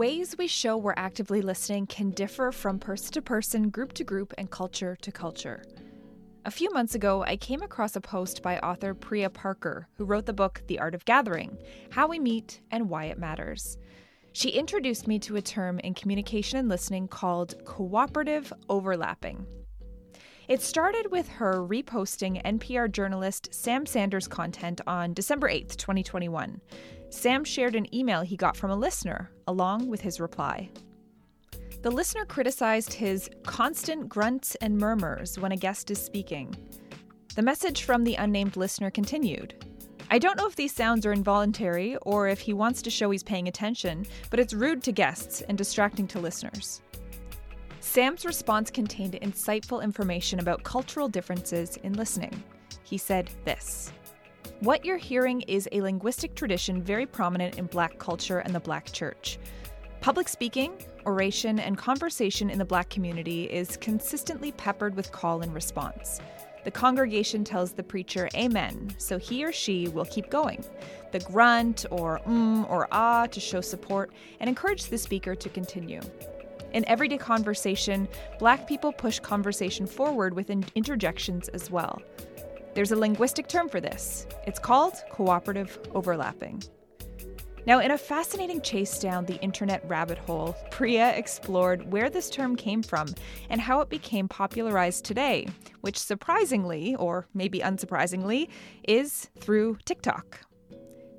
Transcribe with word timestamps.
Ways 0.00 0.38
we 0.38 0.46
show 0.46 0.78
we're 0.78 0.94
actively 0.96 1.42
listening 1.42 1.86
can 1.86 2.08
differ 2.12 2.50
from 2.50 2.78
person 2.78 3.12
to 3.12 3.20
person, 3.20 3.68
group 3.68 3.92
to 3.92 4.02
group, 4.02 4.32
and 4.38 4.50
culture 4.50 4.96
to 4.96 5.12
culture. 5.12 5.62
A 6.46 6.50
few 6.50 6.72
months 6.72 6.94
ago, 6.94 7.22
I 7.22 7.36
came 7.36 7.60
across 7.60 7.94
a 7.96 8.00
post 8.00 8.42
by 8.42 8.58
author 8.60 8.94
Priya 8.94 9.28
Parker, 9.28 9.88
who 9.98 10.06
wrote 10.06 10.24
the 10.24 10.32
book 10.32 10.62
The 10.68 10.78
Art 10.78 10.94
of 10.94 11.04
Gathering 11.04 11.58
How 11.90 12.08
We 12.08 12.18
Meet 12.18 12.62
and 12.70 12.88
Why 12.88 13.04
It 13.04 13.18
Matters. 13.18 13.76
She 14.32 14.48
introduced 14.48 15.06
me 15.06 15.18
to 15.18 15.36
a 15.36 15.42
term 15.42 15.78
in 15.80 15.92
communication 15.92 16.58
and 16.58 16.70
listening 16.70 17.06
called 17.06 17.62
cooperative 17.66 18.54
overlapping. 18.70 19.46
It 20.50 20.62
started 20.62 21.12
with 21.12 21.28
her 21.28 21.64
reposting 21.64 22.42
NPR 22.42 22.90
journalist 22.90 23.54
Sam 23.54 23.86
Sanders' 23.86 24.26
content 24.26 24.80
on 24.84 25.14
December 25.14 25.48
8th, 25.48 25.76
2021. 25.76 26.60
Sam 27.08 27.44
shared 27.44 27.76
an 27.76 27.94
email 27.94 28.22
he 28.22 28.36
got 28.36 28.56
from 28.56 28.72
a 28.72 28.76
listener, 28.76 29.30
along 29.46 29.86
with 29.86 30.00
his 30.00 30.18
reply. 30.18 30.68
The 31.82 31.92
listener 31.92 32.24
criticized 32.24 32.94
his 32.94 33.30
constant 33.44 34.08
grunts 34.08 34.56
and 34.56 34.76
murmurs 34.76 35.38
when 35.38 35.52
a 35.52 35.56
guest 35.56 35.88
is 35.88 36.02
speaking. 36.02 36.52
The 37.36 37.42
message 37.42 37.84
from 37.84 38.02
the 38.02 38.16
unnamed 38.16 38.56
listener 38.56 38.90
continued 38.90 39.54
I 40.10 40.18
don't 40.18 40.36
know 40.36 40.48
if 40.48 40.56
these 40.56 40.74
sounds 40.74 41.06
are 41.06 41.12
involuntary 41.12 41.94
or 41.98 42.26
if 42.26 42.40
he 42.40 42.54
wants 42.54 42.82
to 42.82 42.90
show 42.90 43.12
he's 43.12 43.22
paying 43.22 43.46
attention, 43.46 44.04
but 44.30 44.40
it's 44.40 44.52
rude 44.52 44.82
to 44.82 44.90
guests 44.90 45.42
and 45.42 45.56
distracting 45.56 46.08
to 46.08 46.18
listeners. 46.18 46.82
Sam's 47.80 48.26
response 48.26 48.70
contained 48.70 49.14
insightful 49.22 49.82
information 49.82 50.38
about 50.38 50.62
cultural 50.62 51.08
differences 51.08 51.76
in 51.78 51.94
listening. 51.94 52.42
He 52.82 52.98
said 52.98 53.30
this 53.44 53.92
what 54.60 54.84
you're 54.84 54.98
hearing 54.98 55.40
is 55.42 55.66
a 55.72 55.80
linguistic 55.80 56.34
tradition 56.34 56.82
very 56.82 57.06
prominent 57.06 57.58
in 57.58 57.64
Black 57.64 57.98
culture 57.98 58.40
and 58.40 58.54
the 58.54 58.60
Black 58.60 58.92
church. 58.92 59.38
Public 60.02 60.28
speaking, 60.28 60.72
oration, 61.06 61.58
and 61.58 61.78
conversation 61.78 62.50
in 62.50 62.58
the 62.58 62.64
Black 62.64 62.90
community 62.90 63.44
is 63.44 63.78
consistently 63.78 64.52
peppered 64.52 64.94
with 64.94 65.12
call 65.12 65.40
and 65.40 65.54
response. 65.54 66.20
The 66.64 66.70
congregation 66.70 67.42
tells 67.42 67.72
the 67.72 67.82
preacher 67.82 68.28
amen, 68.34 68.94
so 68.98 69.16
he 69.16 69.42
or 69.44 69.52
she 69.52 69.88
will 69.88 70.04
keep 70.04 70.28
going. 70.28 70.62
The 71.10 71.20
grunt 71.20 71.86
or 71.90 72.20
mm 72.26 72.68
or 72.68 72.86
ah 72.92 73.26
to 73.26 73.40
show 73.40 73.62
support 73.62 74.10
and 74.40 74.48
encourage 74.48 74.84
the 74.84 74.98
speaker 74.98 75.34
to 75.34 75.48
continue. 75.48 76.02
In 76.72 76.88
everyday 76.88 77.18
conversation, 77.18 78.08
Black 78.38 78.66
people 78.66 78.92
push 78.92 79.18
conversation 79.18 79.86
forward 79.86 80.34
with 80.34 80.50
interjections 80.50 81.48
as 81.48 81.70
well. 81.70 82.00
There's 82.74 82.92
a 82.92 82.96
linguistic 82.96 83.48
term 83.48 83.68
for 83.68 83.80
this. 83.80 84.26
It's 84.46 84.60
called 84.60 84.94
cooperative 85.10 85.78
overlapping. 85.94 86.62
Now, 87.66 87.80
in 87.80 87.90
a 87.90 87.98
fascinating 87.98 88.62
chase 88.62 88.98
down 88.98 89.26
the 89.26 89.40
internet 89.42 89.86
rabbit 89.88 90.18
hole, 90.18 90.56
Priya 90.70 91.10
explored 91.16 91.90
where 91.90 92.08
this 92.08 92.30
term 92.30 92.56
came 92.56 92.82
from 92.82 93.08
and 93.50 93.60
how 93.60 93.80
it 93.80 93.90
became 93.90 94.28
popularized 94.28 95.04
today, 95.04 95.46
which 95.80 95.98
surprisingly, 95.98 96.94
or 96.96 97.26
maybe 97.34 97.60
unsurprisingly, 97.60 98.48
is 98.88 99.28
through 99.40 99.76
TikTok. 99.84 100.40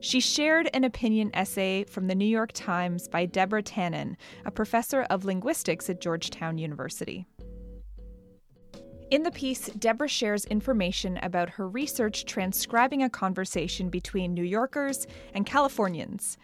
She 0.01 0.19
shared 0.19 0.67
an 0.73 0.83
opinion 0.83 1.29
essay 1.35 1.83
from 1.83 2.07
the 2.07 2.15
New 2.15 2.25
York 2.25 2.53
Times 2.53 3.07
by 3.07 3.27
Deborah 3.27 3.61
Tannen, 3.61 4.15
a 4.45 4.51
professor 4.51 5.03
of 5.03 5.25
linguistics 5.25 5.91
at 5.91 6.01
Georgetown 6.01 6.57
University. 6.57 7.27
In 9.11 9.21
the 9.21 9.29
piece, 9.29 9.67
Deborah 9.67 10.07
shares 10.07 10.45
information 10.45 11.19
about 11.21 11.51
her 11.51 11.69
research 11.69 12.25
transcribing 12.25 13.03
a 13.03 13.11
conversation 13.11 13.89
between 13.89 14.33
New 14.33 14.43
Yorkers 14.43 15.05
and 15.35 15.45
Californians. 15.45 16.39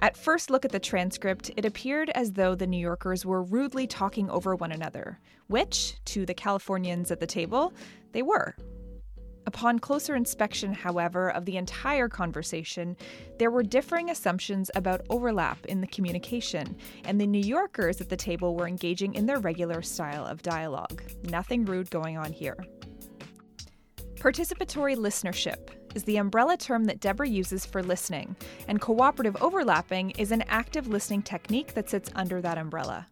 At 0.00 0.16
first 0.16 0.50
look 0.50 0.64
at 0.64 0.72
the 0.72 0.80
transcript, 0.80 1.52
it 1.56 1.64
appeared 1.64 2.10
as 2.10 2.32
though 2.32 2.56
the 2.56 2.66
New 2.66 2.78
Yorkers 2.78 3.24
were 3.24 3.44
rudely 3.44 3.86
talking 3.86 4.28
over 4.30 4.56
one 4.56 4.72
another, 4.72 5.20
which, 5.46 5.94
to 6.06 6.26
the 6.26 6.34
Californians 6.34 7.12
at 7.12 7.20
the 7.20 7.26
table, 7.26 7.72
they 8.10 8.22
were. 8.22 8.56
Upon 9.46 9.78
closer 9.78 10.14
inspection, 10.16 10.72
however, 10.72 11.30
of 11.30 11.44
the 11.44 11.56
entire 11.56 12.08
conversation, 12.08 12.96
there 13.38 13.50
were 13.50 13.62
differing 13.62 14.10
assumptions 14.10 14.70
about 14.74 15.02
overlap 15.10 15.64
in 15.66 15.80
the 15.80 15.86
communication, 15.86 16.76
and 17.04 17.20
the 17.20 17.26
New 17.26 17.40
Yorkers 17.40 18.00
at 18.00 18.08
the 18.08 18.16
table 18.16 18.56
were 18.56 18.66
engaging 18.66 19.14
in 19.14 19.26
their 19.26 19.40
regular 19.40 19.82
style 19.82 20.26
of 20.26 20.42
dialogue. 20.42 21.02
Nothing 21.24 21.64
rude 21.64 21.90
going 21.90 22.16
on 22.16 22.32
here. 22.32 22.56
Participatory 24.14 24.96
listenership 24.96 25.70
is 25.94 26.04
the 26.04 26.16
umbrella 26.16 26.56
term 26.56 26.84
that 26.86 27.00
Deborah 27.00 27.28
uses 27.28 27.66
for 27.66 27.82
listening, 27.82 28.34
and 28.68 28.80
cooperative 28.80 29.36
overlapping 29.42 30.10
is 30.12 30.32
an 30.32 30.42
active 30.48 30.88
listening 30.88 31.20
technique 31.20 31.74
that 31.74 31.90
sits 31.90 32.10
under 32.14 32.40
that 32.40 32.56
umbrella. 32.56 33.06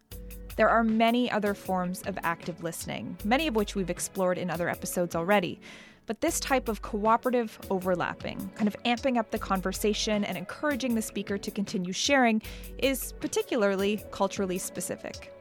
There 0.55 0.69
are 0.69 0.83
many 0.83 1.31
other 1.31 1.53
forms 1.53 2.01
of 2.03 2.17
active 2.23 2.63
listening, 2.63 3.17
many 3.23 3.47
of 3.47 3.55
which 3.55 3.75
we've 3.75 3.89
explored 3.89 4.37
in 4.37 4.49
other 4.49 4.69
episodes 4.69 5.15
already. 5.15 5.59
But 6.05 6.19
this 6.19 6.39
type 6.39 6.67
of 6.67 6.81
cooperative 6.81 7.57
overlapping, 7.69 8.51
kind 8.55 8.67
of 8.67 8.75
amping 8.83 9.17
up 9.17 9.31
the 9.31 9.39
conversation 9.39 10.25
and 10.25 10.37
encouraging 10.37 10.95
the 10.95 11.01
speaker 11.01 11.37
to 11.37 11.51
continue 11.51 11.93
sharing, 11.93 12.41
is 12.77 13.13
particularly 13.19 14.03
culturally 14.11 14.57
specific. 14.57 15.31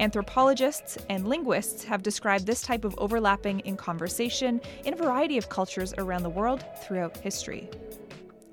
Anthropologists 0.00 0.98
and 1.08 1.26
linguists 1.26 1.84
have 1.84 2.02
described 2.02 2.46
this 2.46 2.62
type 2.62 2.84
of 2.84 2.94
overlapping 2.98 3.60
in 3.60 3.76
conversation 3.76 4.60
in 4.84 4.94
a 4.94 4.96
variety 4.96 5.38
of 5.38 5.48
cultures 5.48 5.94
around 5.98 6.22
the 6.22 6.30
world 6.30 6.64
throughout 6.82 7.16
history. 7.16 7.68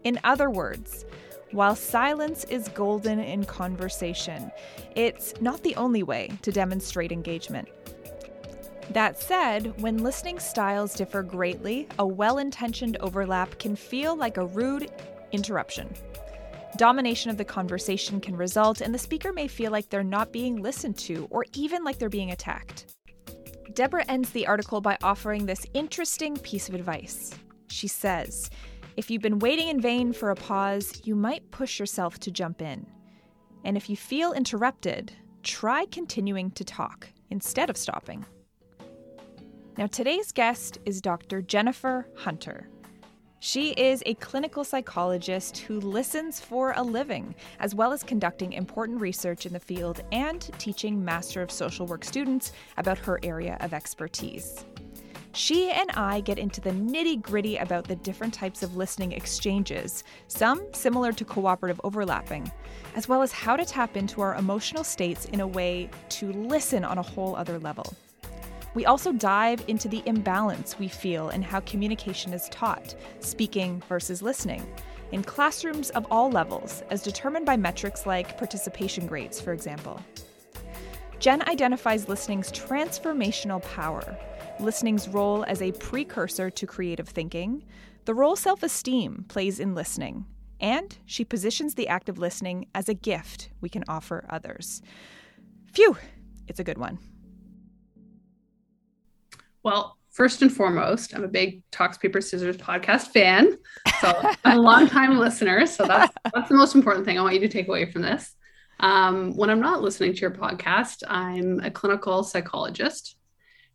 In 0.03 0.19
other 0.23 0.49
words, 0.49 1.05
while 1.51 1.75
silence 1.75 2.43
is 2.45 2.69
golden 2.69 3.19
in 3.19 3.43
conversation, 3.43 4.51
it's 4.95 5.33
not 5.41 5.61
the 5.63 5.75
only 5.75 6.01
way 6.01 6.31
to 6.43 6.51
demonstrate 6.51 7.11
engagement. 7.11 7.67
That 8.91 9.17
said, 9.17 9.79
when 9.81 10.03
listening 10.03 10.37
styles 10.37 10.95
differ 10.95 11.23
greatly, 11.23 11.87
a 11.97 12.05
well 12.05 12.39
intentioned 12.39 12.97
overlap 12.99 13.57
can 13.57 13.73
feel 13.73 14.17
like 14.17 14.35
a 14.35 14.45
rude 14.45 14.91
interruption. 15.31 15.93
Domination 16.75 17.31
of 17.31 17.37
the 17.37 17.45
conversation 17.45 18.19
can 18.19 18.35
result, 18.35 18.81
and 18.81 18.93
the 18.93 18.99
speaker 18.99 19.31
may 19.31 19.47
feel 19.47 19.71
like 19.71 19.89
they're 19.89 20.03
not 20.03 20.33
being 20.33 20.61
listened 20.61 20.97
to 20.97 21.25
or 21.29 21.45
even 21.53 21.85
like 21.85 21.99
they're 21.99 22.09
being 22.09 22.31
attacked. 22.31 22.97
Deborah 23.75 24.03
ends 24.09 24.31
the 24.31 24.45
article 24.45 24.81
by 24.81 24.97
offering 25.01 25.45
this 25.45 25.65
interesting 25.73 26.35
piece 26.35 26.67
of 26.67 26.75
advice. 26.75 27.33
She 27.69 27.87
says, 27.87 28.49
If 28.97 29.09
you've 29.09 29.21
been 29.21 29.39
waiting 29.39 29.69
in 29.69 29.79
vain 29.79 30.11
for 30.11 30.31
a 30.31 30.35
pause, 30.35 31.01
you 31.05 31.15
might 31.15 31.49
push 31.49 31.79
yourself 31.79 32.19
to 32.19 32.31
jump 32.31 32.61
in. 32.61 32.85
And 33.63 33.77
if 33.77 33.89
you 33.89 33.95
feel 33.95 34.33
interrupted, 34.33 35.13
try 35.43 35.85
continuing 35.85 36.51
to 36.51 36.65
talk 36.65 37.07
instead 37.29 37.69
of 37.69 37.77
stopping. 37.77 38.25
Now, 39.77 39.87
today's 39.87 40.33
guest 40.33 40.79
is 40.85 40.99
Dr. 40.99 41.41
Jennifer 41.41 42.05
Hunter. 42.17 42.67
She 43.39 43.69
is 43.71 44.03
a 44.05 44.15
clinical 44.15 44.65
psychologist 44.65 45.59
who 45.59 45.79
listens 45.79 46.41
for 46.41 46.73
a 46.75 46.83
living, 46.83 47.33
as 47.57 47.73
well 47.73 47.93
as 47.93 48.03
conducting 48.03 48.51
important 48.51 48.99
research 48.99 49.45
in 49.45 49.53
the 49.53 49.61
field 49.61 50.03
and 50.11 50.41
teaching 50.57 51.03
Master 51.03 51.41
of 51.41 51.49
Social 51.49 51.87
Work 51.87 52.03
students 52.03 52.51
about 52.75 52.97
her 52.97 53.21
area 53.23 53.57
of 53.61 53.73
expertise. 53.73 54.65
She 55.31 55.71
and 55.71 55.89
I 55.91 56.19
get 56.19 56.37
into 56.37 56.59
the 56.59 56.71
nitty 56.71 57.21
gritty 57.21 57.55
about 57.55 57.87
the 57.87 57.95
different 57.95 58.33
types 58.33 58.63
of 58.63 58.75
listening 58.75 59.13
exchanges, 59.13 60.03
some 60.27 60.61
similar 60.73 61.13
to 61.13 61.23
cooperative 61.23 61.79
overlapping, 61.85 62.51
as 62.95 63.07
well 63.07 63.21
as 63.21 63.31
how 63.31 63.55
to 63.55 63.63
tap 63.63 63.95
into 63.95 64.19
our 64.19 64.35
emotional 64.35 64.83
states 64.83 65.25
in 65.25 65.39
a 65.39 65.47
way 65.47 65.89
to 66.09 66.33
listen 66.33 66.83
on 66.83 66.97
a 66.97 67.01
whole 67.01 67.37
other 67.37 67.57
level. 67.57 67.95
We 68.73 68.85
also 68.85 69.11
dive 69.11 69.63
into 69.67 69.89
the 69.89 70.01
imbalance 70.05 70.79
we 70.79 70.87
feel 70.87 71.29
in 71.29 71.41
how 71.41 71.59
communication 71.61 72.31
is 72.31 72.47
taught, 72.49 72.95
speaking 73.19 73.83
versus 73.89 74.21
listening, 74.21 74.65
in 75.11 75.23
classrooms 75.23 75.89
of 75.89 76.07
all 76.09 76.31
levels, 76.31 76.81
as 76.89 77.03
determined 77.03 77.45
by 77.45 77.57
metrics 77.57 78.05
like 78.05 78.37
participation 78.37 79.07
grades, 79.07 79.41
for 79.41 79.51
example. 79.51 79.99
Jen 81.19 81.47
identifies 81.49 82.07
listening's 82.07 82.51
transformational 82.51 83.61
power, 83.61 84.17
listening's 84.59 85.09
role 85.09 85.43
as 85.47 85.61
a 85.61 85.73
precursor 85.73 86.49
to 86.49 86.65
creative 86.65 87.09
thinking, 87.09 87.63
the 88.05 88.13
role 88.13 88.37
self 88.37 88.63
esteem 88.63 89.25
plays 89.27 89.59
in 89.59 89.75
listening, 89.75 90.25
and 90.61 90.97
she 91.05 91.25
positions 91.25 91.75
the 91.75 91.89
act 91.89 92.07
of 92.07 92.17
listening 92.17 92.67
as 92.73 92.87
a 92.87 92.93
gift 92.93 93.49
we 93.59 93.67
can 93.69 93.83
offer 93.89 94.25
others. 94.29 94.81
Phew, 95.73 95.97
it's 96.47 96.59
a 96.59 96.63
good 96.63 96.77
one. 96.77 96.97
Well, 99.63 99.97
first 100.09 100.41
and 100.41 100.51
foremost, 100.51 101.15
I'm 101.15 101.23
a 101.23 101.27
big 101.27 101.63
Talks 101.71 101.97
Paper 101.97 102.21
Scissors 102.21 102.57
podcast 102.57 103.07
fan. 103.07 103.57
So 103.99 104.33
I'm 104.43 104.57
a 104.57 104.61
long 104.61 104.87
time 104.87 105.17
listener. 105.17 105.65
So 105.65 105.85
that's 105.85 106.13
that's 106.33 106.49
the 106.49 106.55
most 106.55 106.75
important 106.75 107.05
thing 107.05 107.17
I 107.17 107.21
want 107.21 107.35
you 107.35 107.41
to 107.41 107.47
take 107.47 107.67
away 107.67 107.91
from 107.91 108.01
this. 108.01 108.35
Um, 108.79 109.35
when 109.35 109.49
I'm 109.49 109.59
not 109.59 109.81
listening 109.81 110.13
to 110.13 110.19
your 110.19 110.31
podcast, 110.31 111.03
I'm 111.07 111.59
a 111.59 111.69
clinical 111.69 112.23
psychologist, 112.23 113.15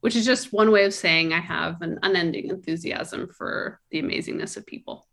which 0.00 0.16
is 0.16 0.24
just 0.24 0.52
one 0.52 0.72
way 0.72 0.84
of 0.84 0.92
saying 0.92 1.32
I 1.32 1.40
have 1.40 1.80
an 1.80 2.00
unending 2.02 2.48
enthusiasm 2.50 3.28
for 3.28 3.80
the 3.90 4.02
amazingness 4.02 4.56
of 4.56 4.66
people. 4.66 5.06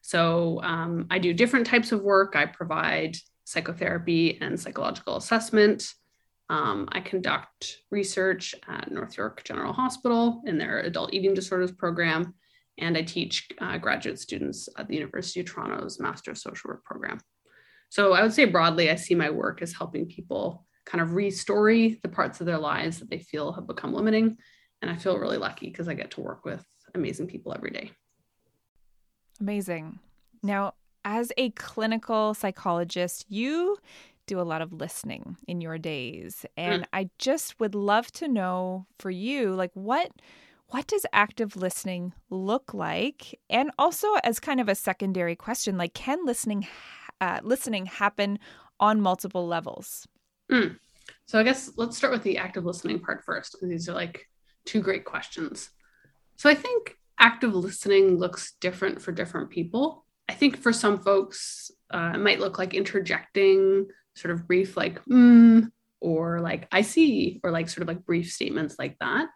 So 0.00 0.60
um, 0.62 1.06
I 1.10 1.18
do 1.18 1.34
different 1.34 1.66
types 1.66 1.92
of 1.92 2.02
work. 2.02 2.36
I 2.36 2.46
provide 2.46 3.16
psychotherapy 3.44 4.38
and 4.40 4.58
psychological 4.58 5.16
assessment. 5.16 5.92
Um, 6.52 6.86
I 6.92 7.00
conduct 7.00 7.78
research 7.90 8.54
at 8.68 8.90
North 8.92 9.16
York 9.16 9.42
General 9.42 9.72
Hospital 9.72 10.42
in 10.44 10.58
their 10.58 10.80
adult 10.80 11.14
eating 11.14 11.32
disorders 11.32 11.72
program, 11.72 12.34
and 12.76 12.94
I 12.94 13.00
teach 13.00 13.48
uh, 13.58 13.78
graduate 13.78 14.20
students 14.20 14.68
at 14.76 14.86
the 14.86 14.94
University 14.94 15.40
of 15.40 15.46
Toronto's 15.46 15.98
Master 15.98 16.30
of 16.30 16.36
Social 16.36 16.68
Work 16.68 16.84
program. 16.84 17.20
So 17.88 18.12
I 18.12 18.20
would 18.20 18.34
say 18.34 18.44
broadly, 18.44 18.90
I 18.90 18.96
see 18.96 19.14
my 19.14 19.30
work 19.30 19.62
as 19.62 19.72
helping 19.72 20.04
people 20.04 20.66
kind 20.84 21.00
of 21.00 21.10
restory 21.10 22.02
the 22.02 22.10
parts 22.10 22.40
of 22.40 22.46
their 22.46 22.58
lives 22.58 22.98
that 22.98 23.08
they 23.08 23.20
feel 23.20 23.54
have 23.54 23.66
become 23.66 23.94
limiting. 23.94 24.36
And 24.82 24.90
I 24.90 24.96
feel 24.96 25.18
really 25.18 25.38
lucky 25.38 25.70
because 25.70 25.88
I 25.88 25.94
get 25.94 26.10
to 26.12 26.20
work 26.20 26.44
with 26.44 26.62
amazing 26.94 27.28
people 27.28 27.54
every 27.54 27.70
day. 27.70 27.92
Amazing. 29.40 30.00
Now, 30.42 30.74
as 31.02 31.32
a 31.38 31.48
clinical 31.50 32.34
psychologist, 32.34 33.24
you 33.28 33.78
do 34.26 34.40
a 34.40 34.42
lot 34.42 34.62
of 34.62 34.72
listening 34.72 35.36
in 35.46 35.60
your 35.60 35.78
days. 35.78 36.46
And 36.56 36.82
mm. 36.82 36.86
I 36.92 37.10
just 37.18 37.58
would 37.60 37.74
love 37.74 38.10
to 38.12 38.28
know 38.28 38.86
for 38.98 39.10
you, 39.10 39.54
like 39.54 39.72
what 39.74 40.10
what 40.68 40.86
does 40.86 41.04
active 41.12 41.54
listening 41.54 42.14
look 42.30 42.72
like? 42.72 43.38
And 43.50 43.70
also 43.78 44.06
as 44.24 44.40
kind 44.40 44.58
of 44.58 44.70
a 44.70 44.74
secondary 44.74 45.36
question, 45.36 45.76
like 45.76 45.92
can 45.92 46.24
listening 46.24 46.66
uh, 47.20 47.40
listening 47.42 47.86
happen 47.86 48.38
on 48.80 49.00
multiple 49.00 49.46
levels? 49.46 50.08
Mm. 50.50 50.78
So 51.26 51.38
I 51.38 51.42
guess 51.42 51.72
let's 51.76 51.96
start 51.96 52.12
with 52.12 52.22
the 52.22 52.38
active 52.38 52.64
listening 52.64 53.00
part 53.00 53.22
first. 53.24 53.56
These 53.62 53.88
are 53.88 53.94
like 53.94 54.28
two 54.64 54.80
great 54.80 55.04
questions. 55.04 55.70
So 56.36 56.48
I 56.48 56.54
think 56.54 56.96
active 57.18 57.54
listening 57.54 58.18
looks 58.18 58.54
different 58.60 59.00
for 59.00 59.12
different 59.12 59.50
people. 59.50 60.04
I 60.28 60.34
think 60.34 60.56
for 60.56 60.72
some 60.72 60.98
folks, 60.98 61.70
uh, 61.90 62.12
it 62.14 62.18
might 62.18 62.40
look 62.40 62.58
like 62.58 62.74
interjecting 62.74 63.86
sort 64.14 64.32
of 64.32 64.46
brief 64.46 64.76
like 64.76 65.04
mm 65.04 65.70
or 66.00 66.40
like 66.40 66.66
I 66.72 66.82
see 66.82 67.40
or 67.44 67.50
like 67.50 67.68
sort 67.68 67.82
of 67.82 67.88
like 67.88 68.04
brief 68.04 68.30
statements 68.30 68.76
like 68.78 68.98
that. 68.98 69.28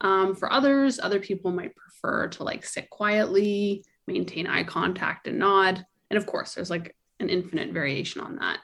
Um, 0.00 0.34
for 0.34 0.52
others, 0.52 0.98
other 0.98 1.20
people 1.20 1.52
might 1.52 1.76
prefer 1.76 2.28
to 2.28 2.42
like 2.42 2.64
sit 2.64 2.90
quietly, 2.90 3.84
maintain 4.06 4.46
eye 4.46 4.64
contact 4.64 5.28
and 5.28 5.38
nod. 5.38 5.84
And 6.10 6.18
of 6.18 6.26
course, 6.26 6.54
there's 6.54 6.70
like 6.70 6.96
an 7.20 7.28
infinite 7.28 7.72
variation 7.72 8.20
on 8.20 8.36
that. 8.36 8.58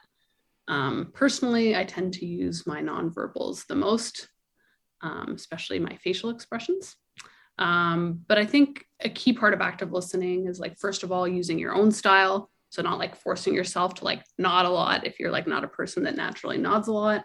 Um, 0.68 1.12
personally, 1.14 1.76
I 1.76 1.84
tend 1.84 2.14
to 2.14 2.26
use 2.26 2.66
my 2.66 2.80
nonverbals 2.80 3.66
the 3.66 3.76
most, 3.76 4.28
um, 5.02 5.32
especially 5.36 5.78
my 5.78 5.94
facial 5.96 6.30
expressions. 6.30 6.96
Um, 7.58 8.20
but 8.26 8.38
I 8.38 8.44
think 8.44 8.84
a 9.00 9.08
key 9.08 9.32
part 9.32 9.54
of 9.54 9.60
active 9.60 9.92
listening 9.92 10.46
is 10.46 10.58
like, 10.58 10.78
first 10.78 11.02
of 11.02 11.12
all, 11.12 11.28
using 11.28 11.58
your 11.58 11.74
own 11.74 11.92
style. 11.92 12.50
So 12.76 12.82
not 12.82 12.98
like 12.98 13.16
forcing 13.16 13.54
yourself 13.54 13.94
to 13.94 14.04
like 14.04 14.22
nod 14.36 14.66
a 14.66 14.68
lot 14.68 15.06
if 15.06 15.18
you're 15.18 15.30
like 15.30 15.46
not 15.46 15.64
a 15.64 15.68
person 15.68 16.02
that 16.02 16.14
naturally 16.14 16.58
nods 16.58 16.88
a 16.88 16.92
lot. 16.92 17.24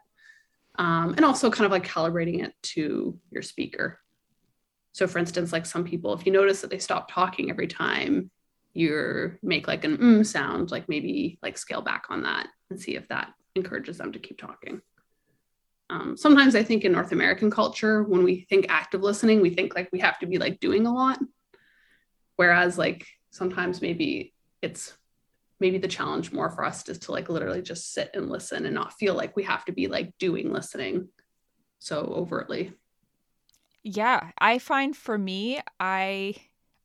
Um, 0.75 1.13
and 1.18 1.25
also 1.25 1.51
kind 1.51 1.65
of 1.65 1.74
like 1.74 1.86
calibrating 1.86 2.42
it 2.42 2.53
to 2.75 3.19
your 3.31 3.42
speaker. 3.42 4.00
So 4.94 5.07
for 5.07 5.19
instance, 5.19 5.51
like 5.51 5.65
some 5.65 5.83
people, 5.83 6.13
if 6.13 6.25
you 6.25 6.31
notice 6.31 6.62
that 6.62 6.69
they 6.69 6.77
stop 6.77 7.12
talking 7.12 7.50
every 7.50 7.68
time 7.68 8.31
you 8.71 9.33
make 9.44 9.68
like 9.68 9.83
an 9.83 9.98
mm 9.98 10.25
sound, 10.25 10.71
like 10.71 10.88
maybe 10.88 11.38
like 11.44 11.57
scale 11.57 11.81
back 11.81 12.06
on 12.09 12.24
that 12.24 12.48
and 12.69 12.80
see 12.80 12.95
if 12.95 13.06
that 13.09 13.33
encourages 13.53 13.98
them 13.98 14.13
to 14.13 14.19
keep 14.19 14.38
talking. 14.38 14.81
Um, 15.89 16.15
sometimes 16.15 16.56
I 16.56 16.63
think 16.63 16.86
in 16.86 16.94
North 16.94 17.12
American 17.12 17.51
culture, 17.51 18.03
when 18.03 18.24
we 18.24 18.48
think 18.50 18.68
active 18.69 19.01
listening, 19.01 19.42
we 19.42 19.50
think 19.50 19.75
like 19.75 19.89
we 19.92 20.00
have 20.00 20.18
to 20.19 20.27
be 20.27 20.38
like 20.38 20.62
doing 20.62 20.88
a 20.88 20.94
lot. 20.94 21.19
Whereas 22.38 22.77
like 22.77 23.06
sometimes 23.31 23.81
maybe 23.81 24.33
it's 24.62 24.94
maybe 25.62 25.78
the 25.78 25.88
challenge 25.88 26.34
more 26.34 26.50
for 26.50 26.66
us 26.66 26.90
is 26.90 27.00
to 27.00 27.12
like 27.12 27.30
literally 27.30 27.62
just 27.62 27.94
sit 27.94 28.10
and 28.13 28.30
listen 28.30 28.66
and 28.66 28.75
not 28.75 28.94
feel 28.94 29.13
like 29.13 29.36
we 29.36 29.44
have 29.44 29.63
to 29.63 29.72
be 29.72 29.88
like 29.88 30.18
doing 30.18 30.52
listening 30.52 31.08
so 31.80 32.00
overtly. 32.02 32.74
Yeah 33.84 34.30
i 34.38 34.60
find 34.60 34.96
for 34.96 35.18
me 35.18 35.60
i 35.80 36.36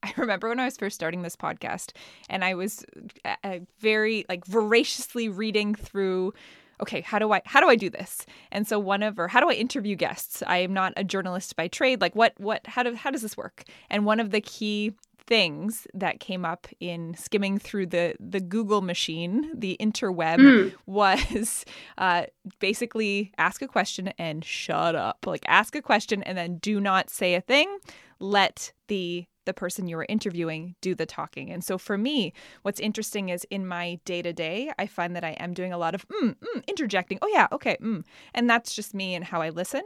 I 0.03 0.13
remember 0.17 0.49
when 0.49 0.61
I 0.61 0.65
was 0.65 0.77
first 0.77 0.95
starting 0.95 1.23
this 1.23 1.35
podcast 1.35 1.93
and 2.29 2.45
I 2.45 2.55
was 2.55 2.85
uh, 3.25 3.35
uh 3.43 3.59
very 3.81 4.25
like 4.29 4.47
voraciously 4.47 5.29
reading 5.29 5.75
through 5.75 6.33
okay 6.81 7.01
how 7.01 7.19
do 7.19 7.33
i 7.33 7.43
how 7.45 7.61
do 7.61 7.69
i 7.69 7.75
do 7.75 7.91
this? 7.91 8.25
And 8.53 8.69
so 8.69 8.79
one 8.79 9.03
of 9.03 9.19
or 9.19 9.27
how 9.27 9.41
do 9.41 9.51
i 9.51 9.55
interview 9.55 9.97
guests? 9.97 10.45
I 10.47 10.59
am 10.59 10.73
not 10.73 10.93
a 10.97 11.03
journalist 11.03 11.57
by 11.57 11.67
trade. 11.69 12.01
Like 12.01 12.15
what 12.15 12.35
what 12.37 12.67
how 12.69 12.85
do 12.85 12.95
how 12.95 13.11
does 13.11 13.23
this 13.23 13.37
work? 13.37 13.65
And 13.91 14.05
one 14.05 14.21
of 14.21 14.31
the 14.31 14.41
key 14.41 14.93
things 15.27 15.87
that 15.95 16.21
came 16.21 16.45
up 16.45 16.67
in 16.81 17.15
skimming 17.17 17.59
through 17.59 17.87
the 17.87 18.15
the 18.21 18.41
Google 18.41 18.83
machine, 18.83 19.51
the 19.55 19.77
interweb, 19.81 20.39
mm. 20.39 20.75
was 20.87 21.65
uh, 21.99 22.25
basically 22.59 23.33
ask 23.39 23.63
a 23.63 23.69
question 23.69 24.09
and 24.19 24.45
shut 24.45 24.95
up. 24.95 25.25
Like 25.27 25.45
ask 25.49 25.75
a 25.75 25.83
question 25.83 26.23
and 26.23 26.37
then 26.37 26.59
do 26.59 26.81
not 26.81 27.11
say 27.11 27.35
a 27.35 27.41
thing. 27.41 27.79
Let 28.19 28.73
the 28.89 29.27
the 29.47 29.55
person 29.55 29.87
you 29.87 29.97
are 29.97 30.07
interviewing 30.09 30.75
do 30.81 30.95
the 30.95 31.07
talking. 31.07 31.51
And 31.51 31.63
so 31.63 31.79
for 31.79 31.97
me, 31.97 32.33
what's 32.63 32.81
interesting 32.81 33.29
is 33.29 33.45
in 33.45 33.67
my 33.67 34.01
day 34.05 34.21
to 34.21 34.33
day, 34.33 34.73
I 34.77 34.87
find 34.87 35.15
that 35.15 35.25
I 35.25 35.31
am 35.39 35.55
doing 35.55 35.73
a 35.73 35.79
lot 35.79 35.95
of 35.95 36.07
mm, 36.09 36.35
mm, 36.35 36.67
interjecting. 36.67 37.19
Oh 37.23 37.29
yeah, 37.29 37.47
okay, 37.53 37.77
mm. 37.81 38.05
and 38.35 38.51
that's 38.51 38.75
just 38.75 38.93
me 38.93 39.15
and 39.15 39.25
how 39.25 39.41
I 39.41 39.51
listen. 39.51 39.83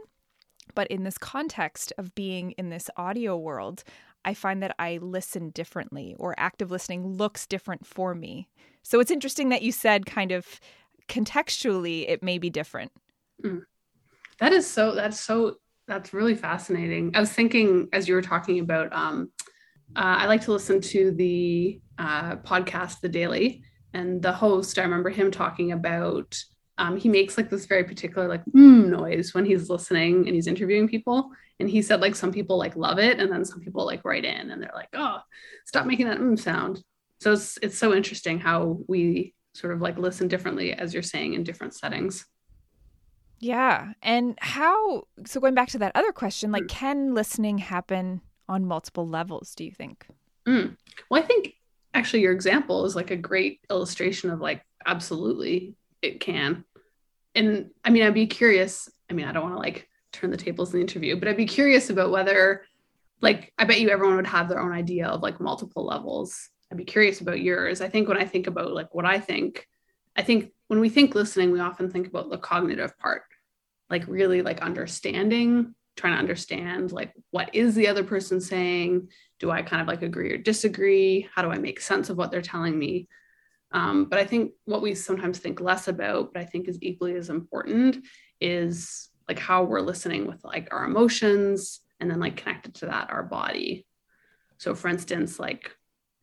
But 0.73 0.87
in 0.87 1.03
this 1.03 1.17
context 1.17 1.93
of 1.97 2.15
being 2.15 2.51
in 2.51 2.69
this 2.69 2.89
audio 2.97 3.37
world, 3.37 3.83
I 4.23 4.33
find 4.33 4.61
that 4.61 4.75
I 4.79 4.99
listen 5.01 5.49
differently 5.49 6.15
or 6.19 6.35
active 6.37 6.71
listening 6.71 7.17
looks 7.17 7.45
different 7.45 7.85
for 7.85 8.13
me. 8.13 8.49
So 8.83 8.99
it's 8.99 9.11
interesting 9.11 9.49
that 9.49 9.61
you 9.61 9.71
said 9.71 10.05
kind 10.05 10.31
of 10.31 10.59
contextually 11.07 12.05
it 12.07 12.23
may 12.23 12.37
be 12.37 12.49
different. 12.49 12.91
Mm. 13.43 13.63
That 14.39 14.53
is 14.53 14.67
so 14.67 14.95
that's 14.95 15.19
so 15.19 15.57
that's 15.87 16.13
really 16.13 16.35
fascinating. 16.35 17.11
I 17.15 17.19
was 17.19 17.31
thinking 17.31 17.89
as 17.93 18.07
you 18.07 18.15
were 18.15 18.21
talking 18.21 18.59
about 18.59 18.93
um 18.93 19.31
uh, 19.95 20.15
I 20.19 20.27
like 20.27 20.41
to 20.43 20.53
listen 20.53 20.79
to 20.79 21.11
the 21.11 21.81
uh, 21.97 22.37
podcast 22.37 23.01
The 23.01 23.09
Daily 23.09 23.63
and 23.93 24.21
the 24.21 24.31
host 24.31 24.79
I 24.79 24.83
remember 24.83 25.09
him 25.09 25.31
talking 25.31 25.73
about 25.73 26.41
um, 26.81 26.97
he 26.97 27.09
makes 27.09 27.37
like 27.37 27.51
this 27.51 27.67
very 27.67 27.83
particular 27.83 28.27
like 28.27 28.43
mm 28.45 28.87
noise 28.87 29.35
when 29.35 29.45
he's 29.45 29.69
listening 29.69 30.25
and 30.25 30.33
he's 30.33 30.47
interviewing 30.47 30.87
people. 30.87 31.29
And 31.59 31.69
he 31.69 31.83
said 31.83 32.01
like 32.01 32.15
some 32.15 32.31
people 32.31 32.57
like 32.57 32.75
love 32.75 32.97
it 32.97 33.19
and 33.19 33.31
then 33.31 33.45
some 33.45 33.59
people 33.59 33.85
like 33.85 34.03
write 34.03 34.25
in 34.25 34.49
and 34.49 34.61
they're 34.61 34.71
like 34.73 34.89
oh 34.93 35.19
stop 35.65 35.85
making 35.85 36.07
that 36.07 36.17
mm 36.17 36.37
sound. 36.37 36.83
So 37.19 37.33
it's 37.33 37.59
it's 37.61 37.77
so 37.77 37.93
interesting 37.93 38.39
how 38.39 38.79
we 38.87 39.35
sort 39.53 39.73
of 39.73 39.81
like 39.81 39.99
listen 39.99 40.27
differently 40.27 40.73
as 40.73 40.91
you're 40.91 41.03
saying 41.03 41.35
in 41.35 41.43
different 41.43 41.75
settings. 41.75 42.25
Yeah. 43.37 43.93
And 44.01 44.39
how 44.41 45.03
so 45.27 45.39
going 45.39 45.53
back 45.53 45.69
to 45.69 45.77
that 45.79 45.91
other 45.93 46.11
question 46.11 46.51
like 46.51 46.63
mm. 46.63 46.69
can 46.69 47.13
listening 47.13 47.59
happen 47.59 48.21
on 48.49 48.65
multiple 48.65 49.07
levels 49.07 49.53
do 49.53 49.63
you 49.63 49.71
think? 49.71 50.07
Mm. 50.47 50.75
well 51.07 51.21
i 51.21 51.23
think 51.23 51.53
actually 51.93 52.21
your 52.21 52.31
example 52.31 52.83
is 52.85 52.95
like 52.95 53.11
a 53.11 53.15
great 53.15 53.59
illustration 53.69 54.31
of 54.31 54.39
like 54.39 54.65
absolutely 54.87 55.75
it 56.01 56.19
can 56.19 56.65
and 57.35 57.69
i 57.83 57.89
mean 57.89 58.03
i'd 58.03 58.13
be 58.13 58.27
curious 58.27 58.89
i 59.09 59.13
mean 59.13 59.27
i 59.27 59.31
don't 59.31 59.43
want 59.43 59.55
to 59.55 59.59
like 59.59 59.87
turn 60.11 60.31
the 60.31 60.37
tables 60.37 60.73
in 60.73 60.79
the 60.79 60.85
interview, 60.85 61.17
but 61.17 61.27
I'd 61.27 61.37
be 61.37 61.45
curious 61.45 61.89
about 61.89 62.11
whether, 62.11 62.65
like, 63.21 63.53
I 63.57 63.65
bet 63.65 63.79
you 63.79 63.89
everyone 63.89 64.17
would 64.17 64.27
have 64.27 64.49
their 64.49 64.59
own 64.59 64.71
idea 64.71 65.07
of 65.07 65.21
like 65.21 65.39
multiple 65.39 65.85
levels. 65.85 66.49
I'd 66.71 66.77
be 66.77 66.85
curious 66.85 67.21
about 67.21 67.41
yours. 67.41 67.81
I 67.81 67.89
think 67.89 68.07
when 68.07 68.17
I 68.17 68.25
think 68.25 68.47
about 68.47 68.73
like 68.73 68.93
what 68.93 69.05
I 69.05 69.19
think, 69.19 69.67
I 70.15 70.23
think 70.23 70.51
when 70.67 70.79
we 70.79 70.89
think 70.89 71.15
listening, 71.15 71.51
we 71.51 71.59
often 71.59 71.89
think 71.89 72.07
about 72.07 72.29
the 72.29 72.37
cognitive 72.37 72.97
part, 72.97 73.23
like 73.89 74.07
really 74.07 74.41
like 74.41 74.61
understanding, 74.61 75.75
trying 75.97 76.13
to 76.13 76.19
understand 76.19 76.91
like 76.91 77.13
what 77.31 77.53
is 77.53 77.75
the 77.75 77.87
other 77.87 78.03
person 78.03 78.39
saying? 78.39 79.09
Do 79.39 79.51
I 79.51 79.61
kind 79.61 79.81
of 79.81 79.87
like 79.87 80.01
agree 80.01 80.31
or 80.31 80.37
disagree? 80.37 81.27
How 81.33 81.41
do 81.41 81.51
I 81.51 81.57
make 81.57 81.81
sense 81.81 82.09
of 82.09 82.17
what 82.17 82.31
they're 82.31 82.41
telling 82.41 82.77
me? 82.77 83.07
Um, 83.71 84.05
but 84.05 84.19
I 84.19 84.25
think 84.25 84.51
what 84.65 84.81
we 84.81 84.95
sometimes 84.95 85.39
think 85.39 85.61
less 85.61 85.87
about, 85.87 86.33
but 86.33 86.41
I 86.41 86.45
think 86.45 86.67
is 86.67 86.77
equally 86.81 87.15
as 87.15 87.29
important, 87.29 88.05
is 88.39 89.09
like 89.27 89.39
how 89.39 89.63
we're 89.63 89.81
listening 89.81 90.27
with 90.27 90.43
like 90.43 90.73
our 90.73 90.83
emotions 90.83 91.79
and 91.99 92.09
then 92.09 92.19
like 92.19 92.37
connected 92.37 92.75
to 92.75 92.87
that 92.87 93.11
our 93.11 93.23
body. 93.23 93.85
So 94.57 94.75
for 94.75 94.87
instance 94.87 95.39
like 95.39 95.75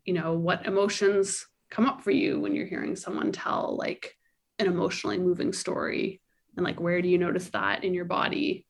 you 0.05 0.15
know, 0.15 0.33
what 0.33 0.65
emotions 0.65 1.47
come 1.71 1.85
up 1.85 2.03
for 2.03 2.11
you 2.11 2.41
when 2.41 2.55
you're 2.55 2.67
hearing 2.67 2.97
someone 2.97 3.31
tell 3.31 3.77
like 3.79 4.15
an 4.59 4.67
emotionally 4.67 5.19
moving 5.19 5.53
story? 5.53 6.23
And 6.57 6.65
like 6.65 6.81
where 6.81 7.03
do 7.03 7.09
you 7.09 7.19
notice 7.19 7.51
that 7.51 7.85
in 7.85 7.93
your 7.93 8.07
body? 8.07 8.67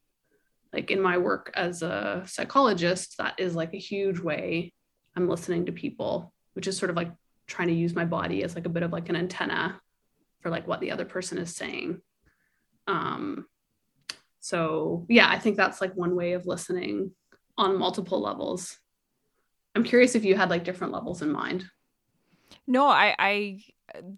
Like 0.72 0.90
in 0.90 1.00
my 1.00 1.18
work 1.18 1.52
as 1.54 1.82
a 1.82 2.24
psychologist 2.26 3.16
that 3.18 3.34
is 3.38 3.54
like 3.54 3.72
a 3.72 3.78
huge 3.78 4.20
way 4.20 4.72
i'm 5.18 5.28
listening 5.28 5.66
to 5.66 5.72
people 5.72 6.32
which 6.54 6.66
is 6.66 6.76
sort 6.76 6.90
of 6.90 6.96
like 6.96 7.10
trying 7.48 7.68
to 7.68 7.74
use 7.74 7.94
my 7.94 8.04
body 8.04 8.44
as 8.44 8.54
like 8.54 8.66
a 8.66 8.70
bit 8.70 8.84
of 8.84 8.92
like 8.92 9.08
an 9.08 9.16
antenna 9.16 9.80
for 10.40 10.50
like 10.50 10.68
what 10.68 10.80
the 10.80 10.92
other 10.92 11.04
person 11.04 11.38
is 11.38 11.56
saying. 11.56 12.00
Um 12.86 13.46
so 14.40 15.04
yeah 15.08 15.28
i 15.28 15.38
think 15.38 15.56
that's 15.56 15.80
like 15.80 15.94
one 15.94 16.14
way 16.14 16.32
of 16.32 16.46
listening 16.46 17.10
on 17.56 17.76
multiple 17.76 18.20
levels. 18.20 18.78
I'm 19.74 19.84
curious 19.84 20.14
if 20.14 20.24
you 20.24 20.36
had 20.36 20.48
like 20.48 20.64
different 20.64 20.92
levels 20.92 21.22
in 21.22 21.30
mind. 21.30 21.66
No 22.66 22.86
i 22.86 23.14
i 23.18 23.60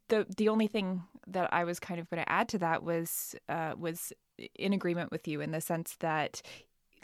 the 0.08 0.26
the 0.36 0.48
only 0.48 0.66
thing 0.66 1.02
that 1.28 1.52
i 1.52 1.64
was 1.64 1.80
kind 1.80 2.00
of 2.00 2.08
going 2.10 2.22
to 2.22 2.30
add 2.30 2.48
to 2.48 2.58
that 2.58 2.82
was 2.82 3.34
uh 3.48 3.74
was 3.78 4.12
in 4.54 4.72
agreement 4.72 5.10
with 5.10 5.26
you 5.28 5.40
in 5.40 5.52
the 5.52 5.60
sense 5.60 5.96
that 6.00 6.42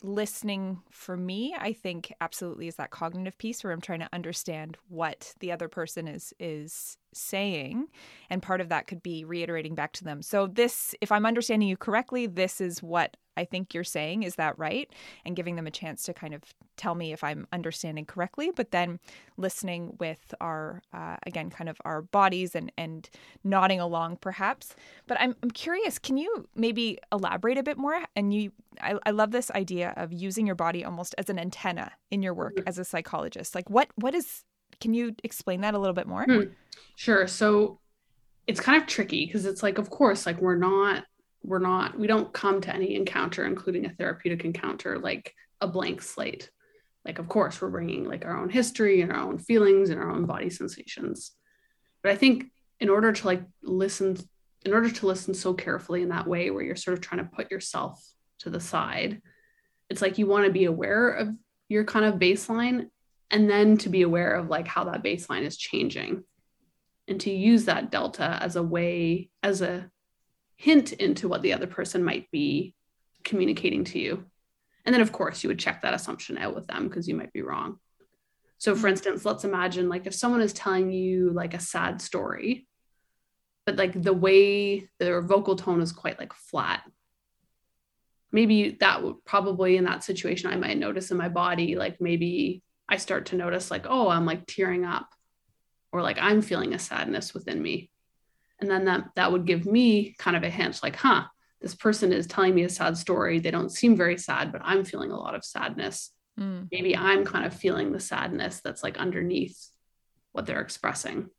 listening 0.02 0.80
for 0.90 1.16
me 1.16 1.54
i 1.58 1.72
think 1.72 2.12
absolutely 2.20 2.68
is 2.68 2.76
that 2.76 2.90
cognitive 2.90 3.36
piece 3.38 3.62
where 3.62 3.72
i'm 3.72 3.80
trying 3.80 4.00
to 4.00 4.08
understand 4.12 4.76
what 4.88 5.34
the 5.40 5.52
other 5.52 5.68
person 5.68 6.06
is 6.06 6.34
is 6.38 6.98
saying 7.16 7.86
and 8.30 8.42
part 8.42 8.60
of 8.60 8.68
that 8.68 8.86
could 8.86 9.02
be 9.02 9.24
reiterating 9.24 9.74
back 9.74 9.92
to 9.92 10.04
them 10.04 10.22
so 10.22 10.46
this 10.46 10.94
if 11.00 11.10
i'm 11.10 11.26
understanding 11.26 11.68
you 11.68 11.76
correctly 11.76 12.26
this 12.26 12.60
is 12.60 12.82
what 12.82 13.16
I 13.36 13.44
think 13.44 13.74
you're 13.74 13.84
saying. 13.84 14.22
Is 14.22 14.36
that 14.36 14.58
right? 14.58 14.90
And 15.24 15.36
giving 15.36 15.56
them 15.56 15.66
a 15.66 15.70
chance 15.70 16.02
to 16.04 16.14
kind 16.14 16.34
of 16.34 16.42
tell 16.76 16.94
me 16.94 17.12
if 17.12 17.22
I'm 17.22 17.46
understanding 17.52 18.06
correctly, 18.06 18.50
but 18.54 18.70
then 18.70 18.98
listening 19.36 19.96
with 19.98 20.34
our, 20.40 20.82
uh, 20.92 21.16
again, 21.26 21.50
kind 21.50 21.68
of 21.68 21.76
our 21.84 22.02
bodies 22.02 22.54
and, 22.54 22.72
and 22.78 23.08
nodding 23.44 23.80
along 23.80 24.18
perhaps. 24.18 24.74
But 25.06 25.18
I'm, 25.20 25.36
I'm 25.42 25.50
curious, 25.50 25.98
can 25.98 26.16
you 26.16 26.48
maybe 26.54 26.98
elaborate 27.12 27.58
a 27.58 27.62
bit 27.62 27.78
more? 27.78 28.02
And 28.14 28.32
you, 28.32 28.52
I, 28.80 28.98
I 29.04 29.10
love 29.10 29.30
this 29.30 29.50
idea 29.50 29.92
of 29.96 30.12
using 30.12 30.46
your 30.46 30.56
body 30.56 30.84
almost 30.84 31.14
as 31.18 31.28
an 31.28 31.38
antenna 31.38 31.92
in 32.10 32.22
your 32.22 32.34
work 32.34 32.58
as 32.66 32.78
a 32.78 32.84
psychologist. 32.84 33.54
Like 33.54 33.68
what, 33.70 33.88
what 33.96 34.14
is, 34.14 34.44
can 34.80 34.94
you 34.94 35.14
explain 35.24 35.62
that 35.62 35.74
a 35.74 35.78
little 35.78 35.94
bit 35.94 36.06
more? 36.06 36.24
Hmm. 36.24 36.42
Sure. 36.96 37.26
So 37.26 37.80
it's 38.46 38.60
kind 38.60 38.80
of 38.80 38.88
tricky 38.88 39.26
because 39.26 39.44
it's 39.44 39.62
like, 39.62 39.78
of 39.78 39.90
course, 39.90 40.26
like 40.26 40.40
we're 40.40 40.56
not 40.56 41.04
we're 41.46 41.58
not 41.60 41.98
we 41.98 42.06
don't 42.06 42.32
come 42.32 42.60
to 42.60 42.74
any 42.74 42.96
encounter 42.96 43.46
including 43.46 43.86
a 43.86 43.90
therapeutic 43.90 44.44
encounter 44.44 44.98
like 44.98 45.32
a 45.60 45.68
blank 45.68 46.02
slate 46.02 46.50
like 47.04 47.18
of 47.18 47.28
course 47.28 47.62
we're 47.62 47.70
bringing 47.70 48.04
like 48.04 48.24
our 48.24 48.36
own 48.36 48.50
history 48.50 49.00
and 49.00 49.12
our 49.12 49.20
own 49.20 49.38
feelings 49.38 49.90
and 49.90 50.00
our 50.00 50.10
own 50.10 50.26
body 50.26 50.50
sensations 50.50 51.32
but 52.02 52.10
i 52.10 52.16
think 52.16 52.46
in 52.80 52.90
order 52.90 53.12
to 53.12 53.26
like 53.26 53.42
listen 53.62 54.16
in 54.64 54.74
order 54.74 54.90
to 54.90 55.06
listen 55.06 55.32
so 55.32 55.54
carefully 55.54 56.02
in 56.02 56.08
that 56.08 56.26
way 56.26 56.50
where 56.50 56.64
you're 56.64 56.74
sort 56.74 56.98
of 56.98 57.00
trying 57.00 57.24
to 57.24 57.30
put 57.32 57.50
yourself 57.50 58.04
to 58.40 58.50
the 58.50 58.60
side 58.60 59.22
it's 59.88 60.02
like 60.02 60.18
you 60.18 60.26
want 60.26 60.44
to 60.44 60.52
be 60.52 60.64
aware 60.64 61.10
of 61.10 61.28
your 61.68 61.84
kind 61.84 62.04
of 62.04 62.18
baseline 62.18 62.88
and 63.30 63.50
then 63.50 63.76
to 63.78 63.88
be 63.88 64.02
aware 64.02 64.34
of 64.34 64.48
like 64.48 64.68
how 64.68 64.84
that 64.84 65.02
baseline 65.02 65.42
is 65.42 65.56
changing 65.56 66.24
and 67.08 67.20
to 67.20 67.30
use 67.30 67.64
that 67.64 67.90
delta 67.90 68.38
as 68.40 68.56
a 68.56 68.62
way 68.62 69.30
as 69.42 69.62
a 69.62 69.90
hint 70.56 70.92
into 70.92 71.28
what 71.28 71.42
the 71.42 71.52
other 71.52 71.66
person 71.66 72.02
might 72.02 72.30
be 72.30 72.74
communicating 73.24 73.84
to 73.84 73.98
you. 73.98 74.24
And 74.84 74.94
then, 74.94 75.02
of 75.02 75.12
course, 75.12 75.42
you 75.42 75.48
would 75.48 75.58
check 75.58 75.82
that 75.82 75.94
assumption 75.94 76.38
out 76.38 76.54
with 76.54 76.66
them 76.66 76.88
because 76.88 77.08
you 77.08 77.14
might 77.14 77.32
be 77.32 77.42
wrong. 77.42 77.78
So, 78.58 78.74
for 78.74 78.86
instance, 78.86 79.24
let's 79.24 79.44
imagine 79.44 79.88
like 79.88 80.06
if 80.06 80.14
someone 80.14 80.40
is 80.40 80.52
telling 80.52 80.90
you 80.90 81.32
like 81.32 81.54
a 81.54 81.60
sad 81.60 82.00
story, 82.00 82.66
but 83.66 83.76
like 83.76 84.00
the 84.00 84.12
way 84.12 84.88
their 84.98 85.20
vocal 85.20 85.56
tone 85.56 85.82
is 85.82 85.92
quite 85.92 86.18
like 86.18 86.32
flat. 86.32 86.82
Maybe 88.32 88.76
that 88.80 89.02
would 89.02 89.24
probably 89.24 89.76
in 89.76 89.84
that 89.84 90.04
situation, 90.04 90.50
I 90.50 90.56
might 90.56 90.78
notice 90.78 91.10
in 91.10 91.16
my 91.16 91.28
body, 91.28 91.74
like 91.74 92.00
maybe 92.00 92.62
I 92.88 92.98
start 92.98 93.26
to 93.26 93.36
notice, 93.36 93.70
like, 93.70 93.86
oh, 93.88 94.08
I'm 94.08 94.26
like 94.26 94.46
tearing 94.46 94.84
up, 94.84 95.08
or 95.92 96.02
like 96.02 96.18
I'm 96.20 96.42
feeling 96.42 96.74
a 96.74 96.78
sadness 96.78 97.32
within 97.32 97.60
me. 97.62 97.90
And 98.60 98.70
then 98.70 98.84
that 98.84 99.08
that 99.16 99.32
would 99.32 99.46
give 99.46 99.66
me 99.66 100.14
kind 100.18 100.36
of 100.36 100.42
a 100.42 100.50
hint 100.50 100.82
like 100.82 100.96
huh 100.96 101.24
this 101.60 101.74
person 101.74 102.12
is 102.12 102.26
telling 102.26 102.54
me 102.54 102.64
a 102.64 102.68
sad 102.68 102.98
story. 102.98 103.38
They 103.38 103.50
don't 103.50 103.72
seem 103.72 103.96
very 103.96 104.18
sad 104.18 104.52
but 104.52 104.60
i'm 104.64 104.84
feeling 104.84 105.10
a 105.10 105.18
lot 105.18 105.34
of 105.34 105.44
sadness. 105.44 106.12
Mm. 106.38 106.68
maybe 106.70 106.94
i'm 106.94 107.24
kind 107.24 107.46
of 107.46 107.54
feeling 107.54 107.92
the 107.92 108.00
sadness 108.00 108.60
that's 108.62 108.82
like 108.82 108.98
underneath 108.98 109.70
what 110.32 110.44
they're 110.44 110.60
expressing. 110.60 111.30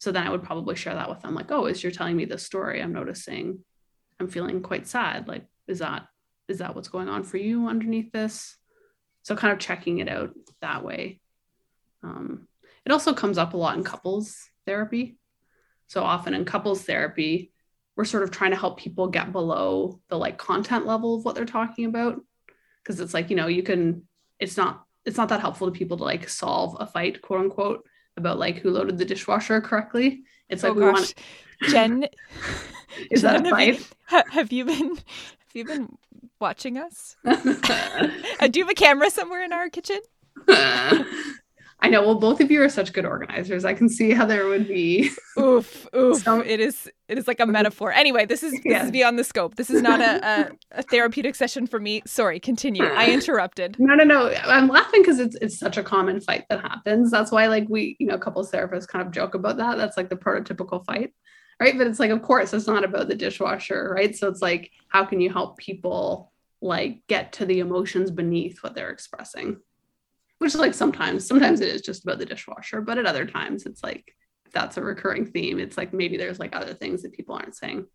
So 0.00 0.10
then 0.10 0.26
i 0.26 0.30
would 0.30 0.42
probably 0.42 0.74
share 0.74 0.94
that 0.94 1.08
with 1.08 1.20
them 1.20 1.34
like 1.34 1.52
oh 1.52 1.66
as 1.66 1.82
you're 1.82 1.92
telling 1.92 2.16
me 2.16 2.24
this 2.24 2.42
story 2.42 2.82
i'm 2.82 2.92
noticing 2.92 3.64
i'm 4.18 4.28
feeling 4.28 4.62
quite 4.62 4.88
sad. 4.88 5.28
Like 5.28 5.46
is 5.68 5.78
that 5.78 6.06
is 6.48 6.58
that 6.58 6.74
what's 6.74 6.88
going 6.88 7.08
on 7.08 7.22
for 7.22 7.36
you 7.36 7.68
underneath 7.68 8.10
this 8.12 8.56
so 9.24 9.34
kind 9.34 9.52
of 9.52 9.58
checking 9.58 9.98
it 9.98 10.08
out 10.08 10.30
that 10.60 10.84
way 10.84 11.20
um, 12.04 12.46
it 12.86 12.92
also 12.92 13.12
comes 13.12 13.38
up 13.38 13.54
a 13.54 13.56
lot 13.56 13.76
in 13.76 13.82
couples 13.82 14.48
therapy 14.64 15.18
so 15.86 16.02
often 16.02 16.34
in 16.34 16.44
couples 16.44 16.82
therapy, 16.82 17.52
we're 17.96 18.04
sort 18.04 18.22
of 18.22 18.30
trying 18.30 18.50
to 18.50 18.56
help 18.56 18.78
people 18.78 19.08
get 19.08 19.32
below 19.32 20.00
the 20.08 20.18
like 20.18 20.38
content 20.38 20.86
level 20.86 21.14
of 21.14 21.24
what 21.24 21.34
they're 21.34 21.44
talking 21.44 21.84
about. 21.84 22.20
Cause 22.84 23.00
it's 23.00 23.14
like, 23.14 23.30
you 23.30 23.36
know, 23.36 23.46
you 23.46 23.62
can, 23.62 24.02
it's 24.38 24.56
not, 24.56 24.84
it's 25.04 25.16
not 25.16 25.28
that 25.28 25.40
helpful 25.40 25.70
to 25.70 25.78
people 25.78 25.96
to 25.98 26.04
like 26.04 26.28
solve 26.28 26.76
a 26.80 26.86
fight, 26.86 27.22
quote 27.22 27.40
unquote, 27.40 27.86
about 28.16 28.38
like 28.38 28.56
who 28.56 28.70
loaded 28.70 28.98
the 28.98 29.04
dishwasher 29.04 29.60
correctly. 29.60 30.24
It's 30.48 30.62
like, 30.62 30.72
oh, 30.72 30.74
we 30.74 30.82
want 30.82 31.14
Jen, 31.68 32.06
is 33.10 33.22
that 33.22 33.46
a 33.46 33.50
fight? 33.50 33.88
Have 34.06 34.52
you, 34.52 34.64
been, 34.64 34.98
you 35.54 35.64
been 35.64 35.96
watching 36.40 36.78
us? 36.78 37.16
Uh, 38.40 38.48
do 38.48 38.58
you 38.58 38.64
have 38.64 38.70
a 38.72 38.74
camera 38.74 39.08
somewhere 39.10 39.42
in 39.44 39.52
our 39.52 39.70
kitchen? 39.70 40.00
I 40.48 41.88
know. 41.88 42.02
Well, 42.02 42.18
both 42.18 42.40
of 42.40 42.50
you 42.50 42.62
are 42.62 42.68
such 42.68 42.92
good 42.92 43.04
organizers. 43.04 43.64
I 43.64 43.74
can 43.74 43.88
see 43.88 44.10
how 44.10 44.24
there 44.24 44.46
would 44.46 44.66
be. 44.66 45.10
oof, 45.38 45.86
oof. 45.94 46.26
It 46.26 46.58
is. 46.58 46.90
It 47.08 47.18
is 47.18 47.28
like 47.28 47.40
a 47.40 47.46
metaphor. 47.46 47.92
Anyway, 47.92 48.24
this 48.24 48.42
is 48.42 48.52
this 48.52 48.62
yeah. 48.64 48.84
is 48.84 48.90
beyond 48.90 49.18
the 49.18 49.24
scope. 49.24 49.56
This 49.56 49.70
is 49.70 49.82
not 49.82 50.00
a, 50.00 50.26
a, 50.26 50.78
a, 50.78 50.82
therapeutic 50.82 51.34
session 51.34 51.66
for 51.66 51.78
me. 51.78 52.02
Sorry. 52.06 52.40
Continue. 52.40 52.84
I 52.84 53.12
interrupted. 53.12 53.76
No, 53.78 53.94
no, 53.94 54.04
no. 54.04 54.34
I'm 54.44 54.68
laughing 54.68 55.02
because 55.02 55.20
it's 55.20 55.36
it's 55.42 55.58
such 55.58 55.76
a 55.76 55.82
common 55.82 56.20
fight 56.20 56.44
that 56.48 56.60
happens. 56.62 57.10
That's 57.10 57.30
why, 57.30 57.46
like, 57.46 57.66
we, 57.68 57.96
you 58.00 58.06
know, 58.06 58.18
couples 58.18 58.50
therapists 58.50 58.88
kind 58.88 59.06
of 59.06 59.12
joke 59.12 59.34
about 59.34 59.58
that. 59.58 59.76
That's 59.76 59.96
like 59.96 60.08
the 60.08 60.16
prototypical 60.16 60.84
fight, 60.84 61.12
right? 61.60 61.76
But 61.76 61.86
it's 61.86 62.00
like, 62.00 62.10
of 62.10 62.22
course, 62.22 62.52
it's 62.52 62.66
not 62.66 62.84
about 62.84 63.08
the 63.08 63.14
dishwasher, 63.14 63.92
right? 63.94 64.14
So 64.14 64.28
it's 64.28 64.42
like, 64.42 64.70
how 64.88 65.04
can 65.04 65.20
you 65.20 65.30
help 65.30 65.56
people 65.58 66.32
like 66.60 67.02
get 67.08 67.32
to 67.34 67.46
the 67.46 67.60
emotions 67.60 68.10
beneath 68.10 68.62
what 68.62 68.74
they're 68.74 68.90
expressing? 68.90 69.58
which 70.38 70.52
is 70.52 70.60
like 70.60 70.74
sometimes 70.74 71.26
sometimes 71.26 71.60
it 71.60 71.68
is 71.68 71.80
just 71.80 72.02
about 72.02 72.18
the 72.18 72.26
dishwasher 72.26 72.80
but 72.80 72.98
at 72.98 73.06
other 73.06 73.24
times 73.24 73.64
it's 73.64 73.82
like 73.84 74.14
if 74.46 74.52
that's 74.52 74.76
a 74.76 74.82
recurring 74.82 75.26
theme. 75.26 75.58
It's 75.58 75.76
like 75.76 75.92
maybe 75.92 76.16
there's 76.16 76.38
like 76.38 76.54
other 76.54 76.74
things 76.74 77.02
that 77.02 77.12
people 77.12 77.34
aren't 77.34 77.56
saying. 77.56 77.86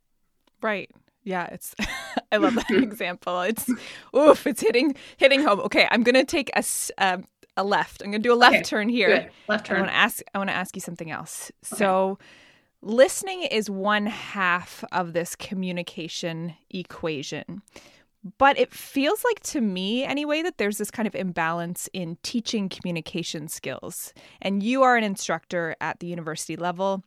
Right. 0.62 0.89
Yeah 1.24 1.46
it's 1.48 1.75
i 2.32 2.38
love 2.38 2.56
that 2.56 2.72
example. 2.72 3.42
It's 3.42 3.70
oof 4.16 4.48
it's 4.48 4.62
hitting 4.62 4.96
hitting 5.18 5.44
home. 5.44 5.60
Okay 5.62 5.88
i'm 5.92 6.04
gonna 6.04 6.25
take 6.25 6.50
a 6.56 6.63
uh, 6.98 7.18
a 7.58 7.63
left. 7.63 8.01
I'm 8.01 8.12
gonna 8.12 8.24
do 8.24 8.34
a 8.34 8.36
left 8.36 8.56
okay, 8.56 8.63
turn 8.63 8.89
here. 8.89 9.30
left 9.48 9.66
turn 9.66 9.78
i 9.78 9.80
want 9.82 9.92
to 9.92 9.98
ask 9.98 10.22
i 10.34 10.38
want 10.38 10.50
to 10.50 10.56
ask 10.56 10.75
you 10.75 10.82
something 10.82 11.12
else. 11.12 11.51
Okay. 11.72 11.78
so 11.78 12.18
listening 12.81 13.43
is 13.43 13.69
one 13.69 14.05
half 14.05 14.83
of 14.91 15.13
this 15.13 15.36
communication 15.36 16.55
equation 16.69 17.62
but 18.38 18.59
it 18.59 18.74
feels 18.74 19.24
like 19.24 19.39
to 19.43 19.62
me, 19.62 20.03
anyway, 20.03 20.41
that 20.41 20.57
there's 20.57 20.77
this 20.77 20.91
kind 20.91 21.07
of 21.07 21.15
imbalance 21.15 21.88
in 21.93 22.17
teaching 22.21 22.67
communication 22.67 23.48
skills. 23.48 24.13
And 24.41 24.62
you 24.62 24.83
are 24.83 24.98
an 24.98 25.03
instructor 25.03 25.75
at 25.79 26.00
the 26.00 26.07
university 26.07 26.57
level. 26.57 27.03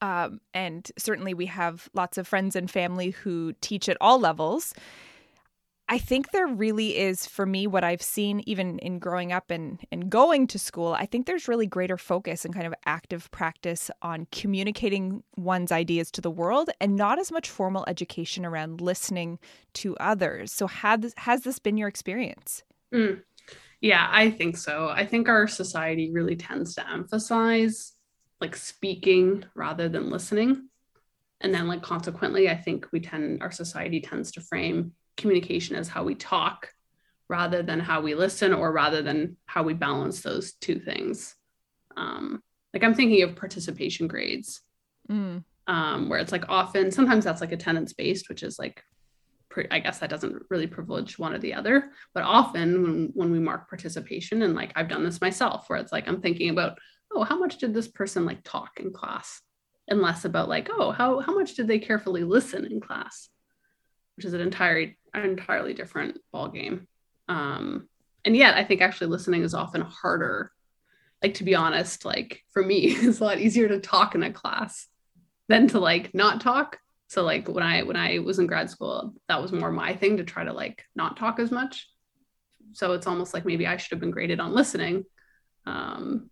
Um, 0.00 0.40
and 0.54 0.88
certainly 0.96 1.34
we 1.34 1.46
have 1.46 1.88
lots 1.94 2.16
of 2.16 2.28
friends 2.28 2.54
and 2.54 2.70
family 2.70 3.10
who 3.10 3.54
teach 3.60 3.88
at 3.88 3.96
all 4.00 4.20
levels. 4.20 4.72
I 5.88 5.98
think 5.98 6.32
there 6.32 6.48
really 6.48 6.96
is, 6.96 7.26
for 7.26 7.46
me, 7.46 7.68
what 7.68 7.84
I've 7.84 8.02
seen 8.02 8.42
even 8.44 8.80
in 8.80 8.98
growing 8.98 9.32
up 9.32 9.52
and, 9.52 9.78
and 9.92 10.10
going 10.10 10.48
to 10.48 10.58
school, 10.58 10.94
I 10.94 11.06
think 11.06 11.26
there's 11.26 11.46
really 11.46 11.66
greater 11.66 11.96
focus 11.96 12.44
and 12.44 12.52
kind 12.52 12.66
of 12.66 12.74
active 12.86 13.30
practice 13.30 13.88
on 14.02 14.26
communicating 14.32 15.22
one's 15.36 15.70
ideas 15.70 16.10
to 16.12 16.20
the 16.20 16.30
world 16.30 16.70
and 16.80 16.96
not 16.96 17.20
as 17.20 17.30
much 17.30 17.48
formal 17.48 17.84
education 17.86 18.44
around 18.44 18.80
listening 18.80 19.38
to 19.74 19.96
others. 19.98 20.50
So, 20.52 20.66
has, 20.66 21.14
has 21.18 21.42
this 21.42 21.60
been 21.60 21.76
your 21.76 21.88
experience? 21.88 22.64
Mm. 22.92 23.22
Yeah, 23.80 24.08
I 24.10 24.30
think 24.30 24.56
so. 24.56 24.88
I 24.88 25.06
think 25.06 25.28
our 25.28 25.46
society 25.46 26.10
really 26.10 26.34
tends 26.34 26.74
to 26.74 26.90
emphasize 26.90 27.92
like 28.40 28.56
speaking 28.56 29.44
rather 29.54 29.88
than 29.88 30.10
listening. 30.10 30.68
And 31.40 31.54
then, 31.54 31.68
like, 31.68 31.82
consequently, 31.82 32.48
I 32.48 32.56
think 32.56 32.86
we 32.92 33.00
tend, 33.00 33.42
our 33.42 33.52
society 33.52 34.00
tends 34.00 34.32
to 34.32 34.40
frame 34.40 34.92
communication 35.16 35.76
is 35.76 35.88
how 35.88 36.04
we 36.04 36.14
talk 36.14 36.68
rather 37.28 37.62
than 37.62 37.80
how 37.80 38.00
we 38.00 38.14
listen 38.14 38.52
or 38.52 38.72
rather 38.72 39.02
than 39.02 39.36
how 39.46 39.62
we 39.62 39.74
balance 39.74 40.20
those 40.20 40.52
two 40.54 40.78
things. 40.78 41.34
Um, 41.96 42.42
like 42.72 42.84
I'm 42.84 42.94
thinking 42.94 43.22
of 43.22 43.36
participation 43.36 44.06
grades, 44.06 44.60
mm. 45.10 45.42
um, 45.66 46.08
where 46.08 46.18
it's 46.18 46.32
like 46.32 46.44
often 46.48 46.90
sometimes 46.90 47.24
that's 47.24 47.40
like 47.40 47.52
attendance 47.52 47.92
based, 47.92 48.28
which 48.28 48.42
is 48.42 48.58
like 48.58 48.82
I 49.70 49.78
guess 49.78 50.00
that 50.00 50.10
doesn't 50.10 50.42
really 50.50 50.66
privilege 50.66 51.18
one 51.18 51.32
or 51.32 51.38
the 51.38 51.54
other, 51.54 51.90
but 52.12 52.24
often 52.24 52.82
when 52.82 53.10
when 53.14 53.30
we 53.32 53.38
mark 53.38 53.70
participation 53.70 54.42
and 54.42 54.54
like 54.54 54.72
I've 54.76 54.88
done 54.88 55.02
this 55.02 55.22
myself, 55.22 55.68
where 55.68 55.78
it's 55.78 55.92
like 55.92 56.06
I'm 56.06 56.20
thinking 56.20 56.50
about 56.50 56.78
oh 57.10 57.24
how 57.24 57.38
much 57.38 57.56
did 57.56 57.72
this 57.72 57.88
person 57.88 58.26
like 58.26 58.44
talk 58.44 58.78
in 58.78 58.92
class, 58.92 59.40
and 59.88 60.02
less 60.02 60.26
about 60.26 60.50
like 60.50 60.68
oh 60.70 60.90
how 60.90 61.20
how 61.20 61.34
much 61.34 61.54
did 61.54 61.68
they 61.68 61.78
carefully 61.78 62.22
listen 62.22 62.66
in 62.66 62.80
class, 62.80 63.30
which 64.16 64.26
is 64.26 64.34
an 64.34 64.42
entirely 64.42 64.98
an 65.16 65.30
entirely 65.30 65.74
different 65.74 66.18
ball 66.32 66.48
game. 66.48 66.86
Um, 67.28 67.88
and 68.24 68.36
yet 68.36 68.56
I 68.56 68.64
think 68.64 68.80
actually 68.80 69.08
listening 69.08 69.42
is 69.42 69.54
often 69.54 69.80
harder. 69.80 70.52
Like 71.22 71.34
to 71.34 71.44
be 71.44 71.54
honest, 71.54 72.04
like 72.04 72.42
for 72.52 72.62
me, 72.62 72.78
it's 72.88 73.20
a 73.20 73.24
lot 73.24 73.40
easier 73.40 73.68
to 73.68 73.80
talk 73.80 74.14
in 74.14 74.22
a 74.22 74.32
class 74.32 74.86
than 75.48 75.68
to 75.68 75.80
like 75.80 76.14
not 76.14 76.40
talk 76.40 76.78
so 77.08 77.22
like 77.22 77.48
when 77.48 77.62
i 77.62 77.82
when 77.82 77.96
i 77.96 78.18
was 78.18 78.38
in 78.38 78.46
grad 78.46 78.70
school 78.70 79.14
that 79.28 79.40
was 79.40 79.52
more 79.52 79.70
my 79.70 79.94
thing 79.94 80.16
to 80.16 80.24
try 80.24 80.44
to 80.44 80.52
like 80.52 80.84
not 80.94 81.16
talk 81.16 81.38
as 81.38 81.50
much 81.50 81.88
so 82.72 82.92
it's 82.92 83.06
almost 83.06 83.34
like 83.34 83.44
maybe 83.44 83.66
i 83.66 83.76
should 83.76 83.92
have 83.92 84.00
been 84.00 84.10
graded 84.10 84.40
on 84.40 84.52
listening 84.52 85.04
um 85.66 86.30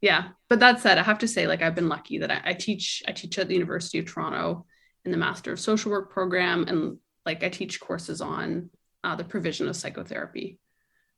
yeah 0.00 0.28
but 0.48 0.60
that 0.60 0.80
said 0.80 0.98
i 0.98 1.02
have 1.02 1.18
to 1.18 1.28
say 1.28 1.46
like 1.46 1.62
i've 1.62 1.74
been 1.74 1.88
lucky 1.88 2.18
that 2.18 2.30
I, 2.30 2.40
I 2.46 2.52
teach 2.54 3.02
i 3.06 3.12
teach 3.12 3.38
at 3.38 3.48
the 3.48 3.54
university 3.54 3.98
of 3.98 4.06
toronto 4.06 4.66
in 5.04 5.10
the 5.10 5.16
master 5.16 5.52
of 5.52 5.60
social 5.60 5.90
work 5.90 6.10
program 6.10 6.64
and 6.68 6.98
like 7.26 7.42
i 7.42 7.48
teach 7.48 7.80
courses 7.80 8.20
on 8.20 8.70
uh, 9.04 9.16
the 9.16 9.24
provision 9.24 9.68
of 9.68 9.76
psychotherapy 9.76 10.58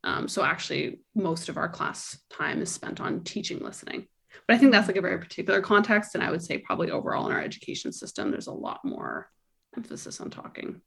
um, 0.04 0.28
so 0.28 0.44
actually 0.44 1.00
most 1.14 1.49
of 1.49 1.56
our 1.56 1.68
class 1.68 2.18
time 2.30 2.61
is 2.61 2.70
spent 2.70 3.00
on 3.00 3.23
teaching 3.25 3.61
listening 3.61 4.06
but 4.46 4.54
I 4.54 4.58
think 4.58 4.73
that's 4.73 4.88
like 4.88 4.96
a 4.96 5.02
very 5.02 5.18
particular 5.18 5.61
context. 5.61 6.14
And 6.14 6.23
I 6.23 6.30
would 6.30 6.42
say 6.42 6.58
probably 6.58 6.90
overall 6.90 7.26
in 7.26 7.32
our 7.32 7.40
education 7.40 7.92
system, 7.92 8.30
there's 8.30 8.46
a 8.46 8.52
lot 8.52 8.84
more 8.84 9.30
emphasis 9.76 10.20
on 10.20 10.30
talking. 10.30 10.80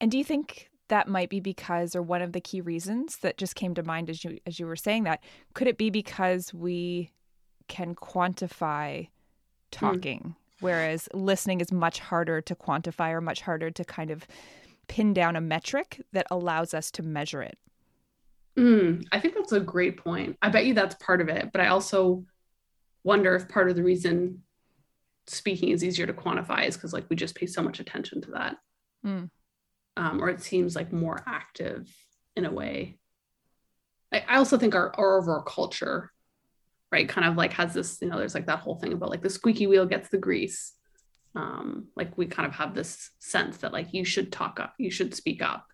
And 0.00 0.10
do 0.10 0.18
you 0.18 0.24
think 0.24 0.70
that 0.88 1.08
might 1.08 1.28
be 1.28 1.40
because 1.40 1.94
or 1.94 2.02
one 2.02 2.22
of 2.22 2.32
the 2.32 2.40
key 2.40 2.60
reasons 2.60 3.18
that 3.18 3.36
just 3.36 3.54
came 3.54 3.74
to 3.74 3.82
mind 3.82 4.08
as 4.08 4.24
you 4.24 4.38
as 4.46 4.58
you 4.58 4.66
were 4.66 4.76
saying 4.76 5.04
that 5.04 5.22
could 5.52 5.66
it 5.66 5.76
be 5.76 5.90
because 5.90 6.54
we 6.54 7.10
can 7.66 7.94
quantify 7.94 9.06
talking 9.70 10.20
mm. 10.20 10.34
Whereas 10.60 11.08
listening 11.14 11.60
is 11.60 11.72
much 11.72 11.98
harder 11.98 12.40
to 12.40 12.54
quantify 12.54 13.10
or 13.10 13.20
much 13.20 13.42
harder 13.42 13.70
to 13.70 13.84
kind 13.84 14.10
of 14.10 14.26
pin 14.88 15.12
down 15.12 15.36
a 15.36 15.40
metric 15.40 16.00
that 16.12 16.26
allows 16.30 16.72
us 16.72 16.90
to 16.90 17.02
measure 17.02 17.42
it 17.42 17.58
Mm, 18.58 19.06
I 19.12 19.20
think 19.20 19.34
that's 19.34 19.52
a 19.52 19.60
great 19.60 19.98
point. 19.98 20.36
I 20.42 20.48
bet 20.48 20.66
you 20.66 20.74
that's 20.74 20.96
part 20.96 21.20
of 21.20 21.28
it. 21.28 21.50
But 21.52 21.60
I 21.60 21.68
also 21.68 22.24
wonder 23.04 23.36
if 23.36 23.48
part 23.48 23.70
of 23.70 23.76
the 23.76 23.84
reason 23.84 24.42
speaking 25.28 25.68
is 25.68 25.84
easier 25.84 26.06
to 26.06 26.12
quantify 26.12 26.66
is 26.66 26.76
because 26.76 26.92
like 26.92 27.06
we 27.08 27.14
just 27.14 27.36
pay 27.36 27.46
so 27.46 27.62
much 27.62 27.78
attention 27.78 28.20
to 28.22 28.30
that. 28.32 28.56
Mm. 29.06 29.30
Um, 29.96 30.22
or 30.22 30.28
it 30.28 30.42
seems 30.42 30.74
like 30.74 30.92
more 30.92 31.22
active 31.26 31.88
in 32.34 32.44
a 32.44 32.50
way. 32.50 32.98
I, 34.12 34.24
I 34.26 34.36
also 34.38 34.58
think 34.58 34.74
our, 34.74 34.92
our 34.96 35.18
overall 35.18 35.42
culture, 35.42 36.10
right, 36.90 37.08
kind 37.08 37.26
of 37.26 37.36
like 37.36 37.52
has 37.52 37.74
this, 37.74 37.98
you 38.00 38.08
know, 38.08 38.18
there's 38.18 38.34
like 38.34 38.46
that 38.46 38.60
whole 38.60 38.76
thing 38.76 38.92
about 38.92 39.10
like 39.10 39.22
the 39.22 39.30
squeaky 39.30 39.66
wheel 39.66 39.86
gets 39.86 40.08
the 40.08 40.18
grease. 40.18 40.72
Um, 41.34 41.88
like 41.94 42.16
we 42.16 42.26
kind 42.26 42.46
of 42.46 42.54
have 42.54 42.74
this 42.74 43.10
sense 43.18 43.58
that 43.58 43.72
like 43.72 43.92
you 43.92 44.04
should 44.04 44.32
talk 44.32 44.58
up, 44.60 44.74
you 44.78 44.90
should 44.90 45.14
speak 45.14 45.42
up, 45.42 45.66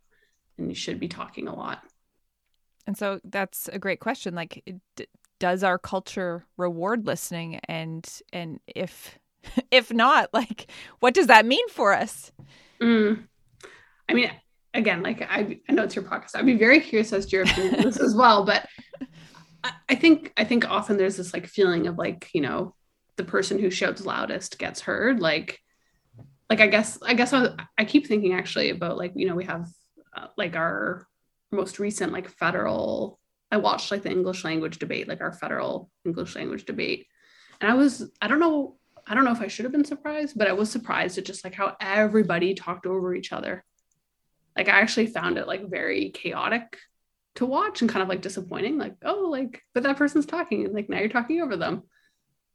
and 0.59 0.69
you 0.69 0.75
should 0.75 1.01
be 1.01 1.09
talking 1.09 1.49
a 1.49 1.55
lot. 1.55 1.83
And 2.87 2.97
so 2.97 3.21
that's 3.25 3.69
a 3.73 3.79
great 3.79 4.01
question. 4.01 4.35
Like, 4.35 4.63
d- 4.97 5.07
does 5.39 5.63
our 5.63 5.79
culture 5.79 6.45
reward 6.57 7.07
listening? 7.07 7.61
And 7.69 8.07
and 8.33 8.61
if 8.67 9.19
if 9.71 9.93
not, 9.93 10.31
like, 10.35 10.71
what 11.01 11.15
does 11.15 11.29
that 11.29 11.47
mean 11.47 11.69
for 11.69 11.95
us? 11.95 12.33
Mm. 12.81 13.25
I 14.09 14.15
mean, 14.15 14.31
again, 14.75 15.03
like 15.03 15.23
I, 15.23 15.61
I 15.69 15.73
know 15.73 15.85
it's 15.85 15.97
your 15.97 16.05
podcast. 16.05 16.35
I'd 16.35 16.47
be 16.47 16.57
very 16.57 16.81
curious 16.81 17.13
as 17.13 17.27
to 17.27 17.37
your 17.37 17.45
opinion 17.45 17.83
this 17.83 18.01
as 18.01 18.15
well. 18.15 18.45
But 18.45 18.67
I, 19.89 19.95
think 19.95 20.33
I 20.37 20.45
think 20.45 20.71
often 20.71 20.97
there's 20.97 21.17
this 21.17 21.33
like 21.33 21.47
feeling 21.47 21.87
of 21.87 21.97
like 21.97 22.29
you 22.35 22.41
know 22.41 22.75
the 23.17 23.25
person 23.25 23.59
who 23.59 23.71
shouts 23.71 24.05
loudest 24.05 24.59
gets 24.59 24.81
heard. 24.81 25.21
Like 25.21 25.61
like 26.51 26.61
I 26.61 26.67
guess 26.67 26.99
I 27.03 27.15
guess 27.15 27.33
I, 27.33 27.55
I 27.79 27.85
keep 27.85 28.07
thinking 28.07 28.35
actually 28.35 28.71
about 28.71 28.99
like 28.99 29.13
you 29.15 29.27
know 29.27 29.35
we 29.35 29.45
have 29.45 29.69
uh, 30.17 30.27
like 30.37 30.57
our 30.57 31.07
most 31.51 31.79
recent 31.79 32.13
like 32.13 32.29
federal 32.29 33.19
I 33.55 33.59
watched 33.59 33.93
like 33.93 34.03
the 34.03 34.11
English 34.11 34.43
language 34.43 34.81
debate, 34.81 35.07
like 35.07 35.21
our 35.21 35.33
federal 35.33 35.89
English 36.05 36.35
language 36.35 36.65
debate. 36.65 37.07
And 37.61 37.71
I 37.71 37.75
was, 37.75 38.11
I 38.21 38.27
don't 38.27 38.41
know, 38.41 38.79
I 39.07 39.15
don't 39.15 39.25
know 39.25 39.31
if 39.31 39.41
I 39.41 39.47
should 39.47 39.65
have 39.65 39.71
been 39.71 39.85
surprised, 39.85 40.37
but 40.37 40.49
I 40.49 40.55
was 40.55 40.73
surprised 40.73 41.19
at 41.19 41.25
just 41.25 41.45
like 41.45 41.55
how 41.55 41.77
everybody 41.81 42.55
talked 42.55 42.85
over 42.85 43.15
each 43.15 43.33
other. 43.33 43.65
Like 44.57 44.69
I 44.69 44.81
actually 44.81 45.07
found 45.07 45.39
it 45.39 45.47
like 45.47 45.71
very 45.71 46.11
chaotic 46.11 46.79
to 47.37 47.47
watch 47.47 47.81
and 47.81 47.91
kind 47.91 48.03
of 48.03 48.09
like 48.09 48.21
disappointing. 48.21 48.79
Like, 48.79 48.95
oh, 49.05 49.29
like, 49.31 49.63
but 49.75 49.83
that 49.83 49.97
person's 49.97 50.27
talking 50.27 50.65
and 50.65 50.75
like 50.75 50.89
now 50.89 50.99
you're 50.99 51.09
talking 51.09 51.41
over 51.41 51.57
them. 51.57 51.83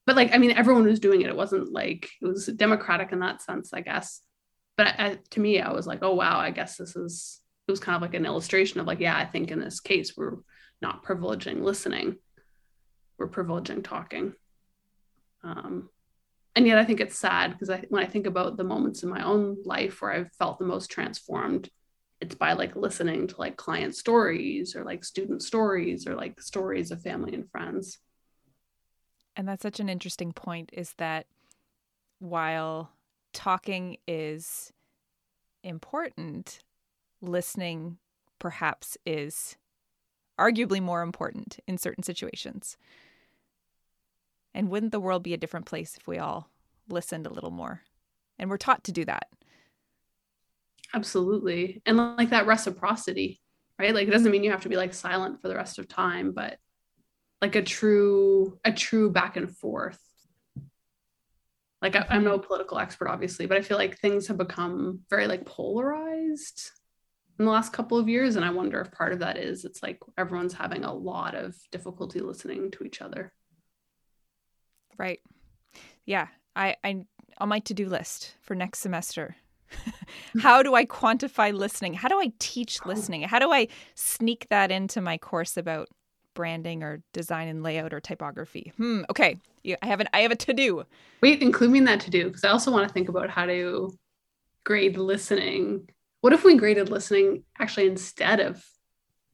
But 0.05 0.15
like, 0.15 0.33
I 0.33 0.37
mean, 0.37 0.51
everyone 0.51 0.85
was 0.85 0.99
doing 0.99 1.21
it. 1.21 1.27
It 1.27 1.35
wasn't 1.35 1.71
like 1.71 2.09
it 2.21 2.25
was 2.25 2.47
democratic 2.47 3.11
in 3.11 3.19
that 3.19 3.41
sense, 3.41 3.73
I 3.73 3.81
guess. 3.81 4.21
But 4.77 4.87
I, 4.87 5.19
to 5.31 5.39
me, 5.39 5.59
I 5.59 5.71
was 5.71 5.85
like, 5.85 5.99
oh 6.01 6.15
wow, 6.15 6.39
I 6.39 6.51
guess 6.51 6.77
this 6.77 6.95
is 6.95 7.41
it 7.67 7.71
was 7.71 7.79
kind 7.79 7.95
of 7.95 8.01
like 8.01 8.15
an 8.15 8.25
illustration 8.25 8.79
of 8.79 8.87
like, 8.87 8.99
yeah, 8.99 9.15
I 9.15 9.25
think 9.25 9.51
in 9.51 9.59
this 9.59 9.79
case, 9.79 10.17
we're 10.17 10.37
not 10.81 11.03
privileging 11.03 11.61
listening, 11.61 12.15
we're 13.17 13.27
privileging 13.27 13.83
talking. 13.83 14.33
Um, 15.43 15.89
and 16.55 16.65
yet 16.65 16.79
I 16.79 16.85
think 16.85 16.99
it's 16.99 17.17
sad 17.17 17.51
because 17.51 17.69
I, 17.69 17.85
when 17.89 18.03
I 18.03 18.07
think 18.07 18.25
about 18.25 18.57
the 18.57 18.63
moments 18.63 19.03
in 19.03 19.09
my 19.09 19.23
own 19.23 19.57
life 19.63 20.01
where 20.01 20.11
I've 20.11 20.31
felt 20.39 20.57
the 20.57 20.65
most 20.65 20.89
transformed, 20.89 21.69
it's 22.21 22.35
by 22.35 22.53
like 22.53 22.75
listening 22.75 23.27
to 23.27 23.35
like 23.37 23.55
client 23.57 23.95
stories 23.95 24.75
or 24.75 24.83
like 24.83 25.05
student 25.05 25.41
stories 25.41 26.05
or 26.07 26.15
like 26.15 26.41
stories 26.41 26.91
of 26.91 27.01
family 27.01 27.33
and 27.33 27.49
friends. 27.49 27.99
And 29.35 29.47
that's 29.47 29.63
such 29.63 29.79
an 29.79 29.87
interesting 29.87 30.33
point 30.33 30.69
is 30.73 30.93
that 30.97 31.27
while 32.19 32.91
talking 33.31 33.97
is 34.07 34.73
important, 35.63 36.59
listening 37.21 37.97
perhaps 38.37 38.97
is 39.05 39.55
arguably 40.37 40.81
more 40.81 41.01
important 41.01 41.59
in 41.67 41.77
certain 41.77 42.03
situations. 42.03 42.77
And 44.53 44.69
wouldn't 44.69 44.91
the 44.91 44.99
world 44.99 45.23
be 45.23 45.33
a 45.33 45.37
different 45.37 45.65
place 45.65 45.95
if 45.97 46.07
we 46.07 46.17
all 46.17 46.49
listened 46.89 47.25
a 47.25 47.33
little 47.33 47.51
more? 47.51 47.83
And 48.37 48.49
we're 48.49 48.57
taught 48.57 48.83
to 48.85 48.91
do 48.91 49.05
that. 49.05 49.27
Absolutely. 50.93 51.81
And 51.85 51.97
like 51.97 52.31
that 52.31 52.47
reciprocity, 52.47 53.39
right? 53.77 53.93
Like 53.93 54.07
it 54.07 54.11
doesn't 54.11 54.31
mean 54.31 54.43
you 54.43 54.51
have 54.51 54.63
to 54.63 54.69
be 54.69 54.77
like 54.77 54.93
silent 54.93 55.41
for 55.41 55.47
the 55.47 55.55
rest 55.55 55.79
of 55.79 55.87
time, 55.87 56.31
but 56.31 56.57
like 57.41 57.55
a 57.55 57.61
true 57.61 58.59
a 58.65 58.71
true 58.71 59.11
back 59.11 59.37
and 59.37 59.55
forth. 59.55 59.99
Like 61.81 61.95
I, 61.95 62.05
I'm 62.09 62.23
no 62.23 62.37
mm-hmm. 62.37 62.47
political 62.47 62.79
expert 62.79 63.07
obviously, 63.07 63.45
but 63.45 63.57
I 63.57 63.61
feel 63.61 63.77
like 63.77 63.97
things 63.97 64.27
have 64.27 64.37
become 64.37 65.01
very 65.09 65.27
like 65.27 65.45
polarized 65.45 66.71
in 67.39 67.45
the 67.45 67.51
last 67.51 67.71
couple 67.71 67.97
of 67.97 68.09
years 68.09 68.35
and 68.35 68.45
i 68.45 68.49
wonder 68.49 68.81
if 68.81 68.91
part 68.91 69.13
of 69.13 69.19
that 69.19 69.37
is 69.37 69.65
it's 69.65 69.81
like 69.81 69.99
everyone's 70.17 70.53
having 70.53 70.83
a 70.83 70.93
lot 70.93 71.33
of 71.33 71.55
difficulty 71.71 72.19
listening 72.19 72.69
to 72.69 72.83
each 72.83 73.01
other 73.01 73.31
right 74.97 75.21
yeah 76.05 76.27
i 76.55 76.75
i 76.83 77.03
on 77.37 77.49
my 77.49 77.59
to-do 77.59 77.87
list 77.87 78.35
for 78.41 78.55
next 78.55 78.79
semester 78.79 79.35
how 80.39 80.61
do 80.63 80.75
i 80.75 80.85
quantify 80.85 81.53
listening 81.53 81.93
how 81.93 82.07
do 82.07 82.19
i 82.19 82.31
teach 82.39 82.85
listening 82.85 83.21
how 83.23 83.39
do 83.39 83.51
i 83.51 83.67
sneak 83.95 84.47
that 84.49 84.71
into 84.71 85.01
my 85.01 85.17
course 85.17 85.57
about 85.57 85.87
branding 86.33 86.83
or 86.83 87.01
design 87.13 87.47
and 87.47 87.63
layout 87.63 87.93
or 87.93 87.99
typography 87.99 88.71
hmm 88.77 89.01
okay 89.09 89.37
i 89.81 89.85
have 89.85 89.99
an 89.99 90.07
i 90.13 90.19
have 90.21 90.31
a 90.31 90.35
to-do 90.35 90.83
wait 91.21 91.41
include 91.41 91.71
me 91.71 91.79
in 91.79 91.85
that 91.85 91.99
to-do 91.99 92.25
because 92.25 92.43
i 92.43 92.49
also 92.49 92.71
want 92.71 92.87
to 92.87 92.93
think 92.93 93.09
about 93.09 93.29
how 93.29 93.45
to 93.45 93.91
grade 94.63 94.97
listening 94.97 95.87
what 96.21 96.33
if 96.33 96.43
we 96.43 96.57
graded 96.57 96.89
listening 96.89 97.43
actually 97.59 97.87
instead 97.87 98.39
of 98.39 98.63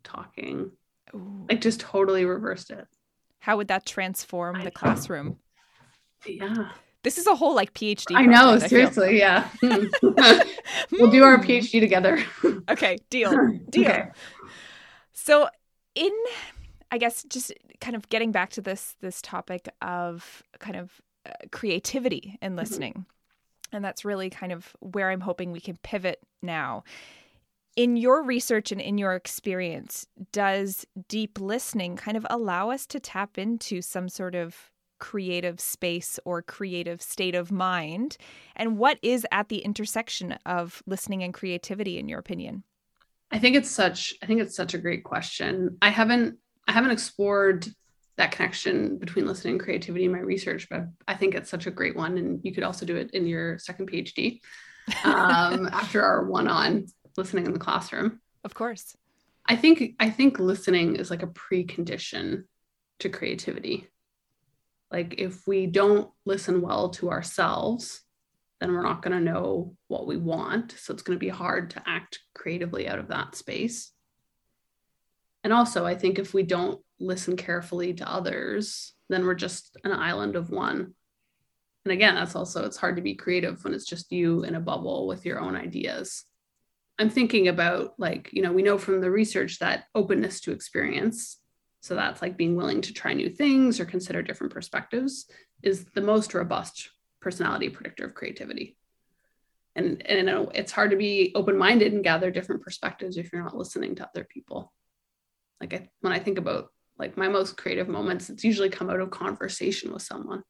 talking? 0.04 0.72
Ooh. 1.14 1.46
Like 1.50 1.62
just 1.62 1.80
totally 1.80 2.26
reversed 2.26 2.70
it. 2.70 2.88
How 3.40 3.58
would 3.58 3.68
that 3.68 3.86
transform 3.86 4.64
the 4.64 4.72
classroom? 4.72 5.38
Yeah. 6.26 6.72
This 7.06 7.20
is 7.20 7.28
a 7.28 7.36
whole 7.36 7.54
like 7.54 7.76
PhD. 7.76 8.16
I 8.16 8.26
know, 8.26 8.58
seriously, 8.58 9.22
I 9.24 9.46
yeah. 9.46 9.50
we'll 10.92 11.12
do 11.12 11.24
our 11.24 11.38
PhD 11.38 11.80
together. 11.80 12.18
okay, 12.70 12.98
deal. 13.12 13.32
Deal. 13.70 13.92
Okay. 13.92 14.06
So 15.14 15.48
in 15.94 16.12
I 16.92 16.98
guess 16.98 17.24
just 17.30 17.54
kind 17.80 17.96
of 17.96 18.10
getting 18.10 18.32
back 18.32 18.50
to 18.52 18.62
this 18.62 18.96
this 19.02 19.22
topic 19.22 19.70
of 19.84 20.42
kind 20.58 20.76
of 20.76 21.00
uh, 21.28 21.34
creativity 21.52 22.40
in 22.42 22.50
mm-hmm. 22.50 22.60
listening. 22.60 22.94
Mm-hmm. 22.94 23.76
And 23.76 23.86
that's 23.86 24.04
really 24.04 24.32
kind 24.32 24.52
of 24.52 24.76
where 24.80 25.12
I'm 25.12 25.22
hoping 25.22 25.52
we 25.52 25.62
can 25.62 25.78
pivot 25.84 26.20
now. 26.42 26.84
in 27.76 27.98
your 27.98 28.24
research 28.24 28.72
and 28.72 28.82
in 28.82 28.98
your 28.98 29.14
experience, 29.14 30.08
does 30.32 30.88
deep 31.08 31.40
listening 31.40 31.98
kind 31.98 32.18
of 32.18 32.26
allow 32.32 32.72
us 32.72 32.88
to 32.88 33.00
tap 33.00 33.38
into 33.38 33.84
some 33.84 34.10
sort 34.10 34.34
of 34.34 34.72
creative 35.06 35.60
space 35.60 36.20
or 36.26 36.42
creative 36.42 37.00
state 37.00 37.36
of 37.36 37.52
mind? 37.52 38.18
And 38.56 38.80
what 38.80 38.98
is 39.04 39.28
at 39.32 39.50
the 39.50 39.60
intersection 39.60 40.32
of 40.48 40.82
listening 40.88 41.22
and 41.22 41.32
creativity, 41.32 42.00
in 42.00 42.10
your 42.10 42.18
opinion? 42.18 42.64
I 43.30 43.38
think 43.38 43.56
it's 43.56 43.70
such 43.70 44.16
I 44.24 44.26
think 44.26 44.42
it's 44.42 44.56
such 44.56 44.74
a 44.74 44.80
great 44.80 45.04
question. 45.04 45.78
I 45.80 45.90
haven't 45.90 46.40
I 46.68 46.72
haven't 46.72 46.92
explored 46.92 47.68
that 48.18 48.32
connection 48.32 48.98
between 48.98 49.28
listening 49.28 49.56
and 49.56 49.62
creativity 49.62 50.06
in 50.06 50.12
my 50.12 50.20
research, 50.20 50.68
but 50.72 50.88
I 51.08 51.14
think 51.14 51.36
it's 51.36 51.52
such 51.52 51.68
a 51.68 51.72
great 51.72 51.96
one. 51.96 52.18
And 52.18 52.40
you 52.44 52.54
could 52.54 52.64
also 52.64 52.86
do 52.86 52.96
it 52.96 53.12
in 53.12 53.28
your 53.28 53.60
second 53.60 53.92
PhD 53.92 54.40
um, 55.04 55.68
after 55.72 56.02
our 56.02 56.26
one 56.26 56.48
on 56.48 56.88
listening 57.16 57.46
in 57.46 57.54
the 57.54 57.60
classroom. 57.60 58.22
Of 58.44 58.56
course. 58.56 58.96
I 59.46 59.56
think 59.56 59.96
I 60.00 60.10
think 60.10 60.40
listening 60.40 60.96
is 60.96 61.12
like 61.12 61.22
a 61.22 61.28
precondition 61.28 62.46
to 63.00 63.10
creativity. 63.10 63.88
Like 64.92 65.16
if 65.18 65.48
we 65.48 65.68
don't 65.68 66.10
listen 66.26 66.62
well 66.62 66.90
to 66.92 67.10
ourselves, 67.10 68.02
then 68.60 68.74
we're 68.74 68.84
not 68.84 69.02
going 69.02 69.18
to 69.18 69.32
know 69.32 69.76
what 69.88 70.08
we 70.08 70.18
want. 70.18 70.72
So 70.78 70.94
it's 70.94 71.04
going 71.04 71.18
to 71.18 71.26
be 71.26 71.30
hard 71.30 71.72
to 71.72 71.84
act 71.86 72.20
creatively 72.34 72.88
out 72.88 73.00
of 73.00 73.10
that 73.10 73.36
space. 73.36 73.92
And 75.44 75.52
also, 75.54 75.86
I 75.86 75.96
think 75.96 76.18
if 76.18 76.34
we 76.34 76.44
don't 76.44 76.82
listen 77.00 77.36
carefully 77.36 77.94
to 77.96 78.10
others, 78.10 78.94
then 79.10 79.26
we're 79.26 79.36
just 79.36 79.78
an 79.84 79.92
island 79.92 80.36
of 80.36 80.50
one. 80.50 80.94
And 81.84 81.92
again, 81.92 82.16
that's 82.16 82.36
also, 82.36 82.66
it's 82.66 82.78
hard 82.78 82.96
to 82.96 83.02
be 83.04 83.14
creative 83.14 83.64
when 83.64 83.74
it's 83.74 83.86
just 83.86 84.12
you 84.12 84.44
in 84.44 84.56
a 84.56 84.60
bubble 84.60 85.06
with 85.06 85.26
your 85.26 85.40
own 85.40 85.56
ideas. 85.56 86.24
I'm 86.98 87.10
thinking 87.10 87.48
about 87.48 87.94
like, 88.00 88.30
you 88.32 88.42
know, 88.42 88.54
we 88.54 88.64
know 88.64 88.78
from 88.78 89.02
the 89.02 89.12
research 89.12 89.60
that 89.60 89.84
openness 89.94 90.40
to 90.42 90.52
experience, 90.52 91.38
so 91.86 91.94
that's 91.94 92.20
like 92.20 92.36
being 92.36 92.56
willing 92.56 92.82
to 92.82 92.92
try 92.92 93.14
new 93.14 93.30
things 93.30 93.80
or 93.80 93.86
consider 93.86 94.24
different 94.24 94.52
perspectives, 94.52 95.28
is 95.62 95.86
the 95.94 96.02
most 96.02 96.34
robust 96.34 96.90
personality 97.22 97.70
predictor 97.70 98.06
of 98.06 98.16
creativity. 98.16 98.76
And, 99.76 100.02
and 100.08 100.50
it's 100.56 100.72
hard 100.72 100.90
to 100.90 100.98
be 100.98 101.32
open 101.36 101.56
minded 101.56 101.94
and 101.94 102.04
gather 102.04 102.32
different 102.32 102.64
perspectives 102.64 103.18
if 103.18 103.32
you're 103.32 103.44
not 103.44 103.56
listening 103.56 103.94
to 103.96 104.10
other 104.10 104.24
people. 104.24 104.74
Like 105.62 105.76
I, 105.76 105.90
when 106.02 106.12
I 106.12 106.18
think 106.18 106.40
about 106.40 106.70
like 106.98 107.18
my 107.18 107.28
most 107.28 107.56
creative 107.56 107.88
moments, 107.88 108.32
it's 108.32 108.44
usually 108.44 108.70
come 108.70 108.90
out 108.90 109.00
of 109.00 109.12
conversation 109.12 109.94
with 109.94 110.02
someone. 110.02 110.42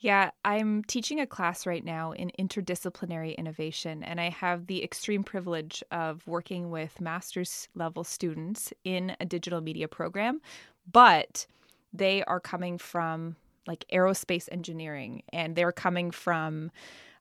Yeah, 0.00 0.30
I'm 0.46 0.82
teaching 0.84 1.20
a 1.20 1.26
class 1.26 1.66
right 1.66 1.84
now 1.84 2.12
in 2.12 2.32
interdisciplinary 2.38 3.36
innovation, 3.36 4.02
and 4.02 4.18
I 4.18 4.30
have 4.30 4.66
the 4.66 4.82
extreme 4.82 5.22
privilege 5.22 5.84
of 5.90 6.26
working 6.26 6.70
with 6.70 7.02
master's 7.02 7.68
level 7.74 8.02
students 8.02 8.72
in 8.82 9.14
a 9.20 9.26
digital 9.26 9.60
media 9.60 9.88
program, 9.88 10.40
but 10.90 11.46
they 11.92 12.24
are 12.24 12.40
coming 12.40 12.78
from 12.78 13.36
like 13.66 13.84
aerospace 13.92 14.48
engineering 14.50 15.22
and 15.34 15.54
they're 15.54 15.72
coming 15.72 16.10
from 16.10 16.70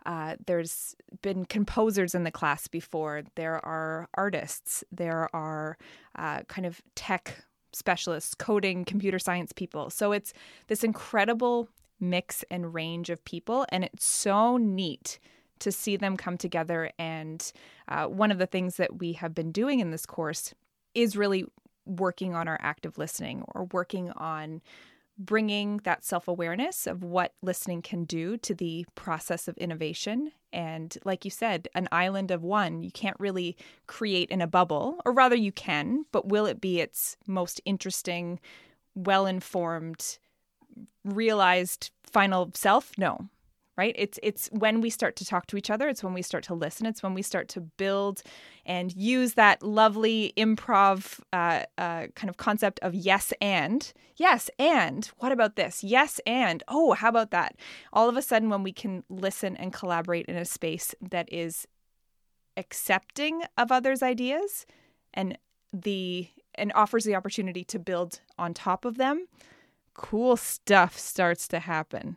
uh, 0.06 0.38
there's 0.46 0.96
been 1.22 1.44
composers 1.44 2.15
in 2.15 2.24
the 2.24 2.32
class 2.32 2.68
before. 2.68 3.24
There 3.36 3.63
are 3.65 4.08
artists. 4.13 4.84
There 4.92 5.28
are 5.36 5.78
uh, 6.15 6.44
kind 6.48 6.65
of 6.65 6.82
tech 6.96 7.44
specialists, 7.74 8.34
coding, 8.34 8.86
computer 8.86 9.20
science 9.20 9.52
people. 9.52 9.89
So 9.89 10.13
it's 10.13 10.34
this 10.68 10.84
incredible 10.84 11.68
mix 12.00 12.44
and 12.50 12.74
range 12.74 13.10
of 13.10 13.24
people. 13.26 13.66
And 13.70 13.84
it's 13.84 14.06
so 14.06 14.58
neat 14.58 15.20
to 15.60 15.72
see 15.72 15.98
them 15.98 16.18
come 16.18 16.38
together. 16.38 16.92
And 16.98 17.52
uh, 17.88 18.06
one 18.06 18.32
of 18.32 18.38
the 18.38 18.46
things 18.46 18.78
that 18.78 19.00
we 19.00 19.14
have 19.14 19.36
been 19.36 19.52
doing 19.52 19.80
in 19.80 19.92
this 19.92 20.06
course 20.06 20.54
is 20.96 21.18
really 21.18 21.46
working 21.86 22.36
on 22.36 22.48
our 22.48 22.60
active 22.62 22.98
listening 22.98 23.44
or 23.54 23.66
working 23.66 24.12
on 24.12 24.62
bringing 25.20 25.78
that 25.84 26.06
self 26.06 26.28
awareness 26.28 26.88
of 26.88 27.04
what 27.04 27.34
listening 27.42 27.82
can 27.82 28.06
do 28.06 28.38
to 28.38 28.56
the 28.56 28.86
process 28.96 29.48
of 29.48 29.58
innovation. 29.58 30.32
And 30.54 30.98
like 31.04 31.26
you 31.26 31.32
said, 31.32 31.68
an 31.76 31.90
island 31.92 32.32
of 32.32 32.42
one, 32.42 32.82
you 32.82 32.90
can't 32.90 33.20
really 33.20 33.58
create 33.86 34.30
in 34.30 34.42
a 34.42 34.48
bubble, 34.48 35.00
or 35.06 35.12
rather, 35.12 35.36
you 35.36 35.52
can, 35.52 36.06
but 36.12 36.30
will 36.30 36.46
it 36.46 36.62
be 36.62 36.80
its 36.80 37.18
most 37.28 37.62
interesting, 37.66 38.40
well 38.96 39.26
informed, 39.28 40.18
realized 41.04 41.92
final 42.04 42.52
self? 42.54 42.92
No. 42.98 43.30
Right? 43.78 43.96
It's 43.98 44.20
it's 44.22 44.50
when 44.52 44.82
we 44.82 44.89
start 44.89 45.15
to 45.18 45.26
talk 45.26 45.48
to 45.48 45.56
each 45.56 45.70
other, 45.70 45.88
it's 45.88 46.04
when 46.04 46.13
we 46.13 46.22
start 46.22 46.44
to 46.46 46.54
listen, 46.54 46.86
it's 46.86 47.02
when 47.02 47.13
we 47.13 47.22
start 47.22 47.48
to 47.50 47.62
build 47.62 48.22
and 48.65 48.94
use 48.94 49.36
that 49.36 49.63
lovely 49.63 50.34
improv 50.36 51.22
uh, 51.32 51.63
uh, 51.78 52.08
kind 52.13 52.30
of 52.30 52.36
concept 52.36 52.82
of 52.82 52.94
yes 52.94 53.32
and 53.39 53.94
yes 54.18 54.50
and 54.60 55.12
what 55.20 55.32
about 55.32 55.56
this 55.56 55.82
yes 55.82 56.20
and 56.28 56.62
oh 56.68 56.92
how 56.92 57.08
about 57.08 57.32
that 57.32 57.56
all 57.94 58.10
of 58.10 58.18
a 58.18 58.22
sudden 58.22 58.50
when 58.50 58.63
we 58.63 58.74
can 58.74 59.04
listen 59.10 59.56
and 59.56 59.72
collaborate 59.72 60.26
in 60.26 60.36
a 60.36 60.44
space 60.44 60.94
that 61.02 61.32
is 61.32 61.65
accepting 62.58 63.42
of 63.58 63.72
others 63.72 64.04
ideas 64.04 64.65
and 65.13 65.38
the 65.72 66.28
and 66.56 66.72
offers 66.74 67.06
the 67.06 67.15
opportunity 67.15 67.63
to 67.63 67.80
build 67.80 68.20
on 68.38 68.54
top 68.54 68.86
of 68.86 68.98
them 68.98 69.26
cool 70.00 70.38
stuff 70.38 70.98
starts 70.98 71.50
to 71.50 71.60
happen. 71.60 72.16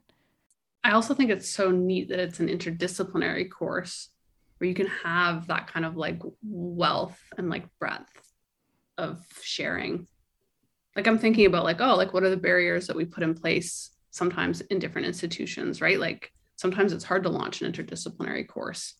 I 0.85 0.93
also 0.93 1.15
think 1.15 1.31
it's 1.31 1.51
so 1.51 1.73
neat 1.73 2.11
that 2.11 2.21
it's 2.21 2.39
an 2.39 2.47
interdisciplinary 2.47 3.51
course 3.51 4.09
where 4.59 4.69
you 4.69 4.75
can 4.75 4.87
have 4.87 5.49
that 5.49 5.67
kind 5.67 5.85
of 5.85 5.97
like 5.97 6.23
wealth 6.45 7.19
and 7.37 7.51
like 7.51 7.67
breadth 7.81 8.33
of 8.97 9.21
sharing. 9.43 10.07
Like 10.95 11.09
I'm 11.09 11.19
thinking 11.19 11.47
about 11.47 11.65
like, 11.65 11.81
oh, 11.81 11.97
like 11.97 12.15
what 12.15 12.23
are 12.23 12.31
the 12.31 12.37
barriers 12.37 12.87
that 12.87 12.95
we 12.95 13.05
put 13.05 13.25
in 13.25 13.35
place 13.35 13.91
sometimes 14.13 14.61
in 14.61 14.79
different 14.79 15.09
institutions, 15.09 15.81
right? 15.81 15.99
Like 15.99 16.31
sometimes 16.55 16.93
it's 16.93 17.03
hard 17.03 17.25
to 17.25 17.31
launch 17.31 17.63
an 17.63 17.73
interdisciplinary 17.73 18.47
course 18.47 18.95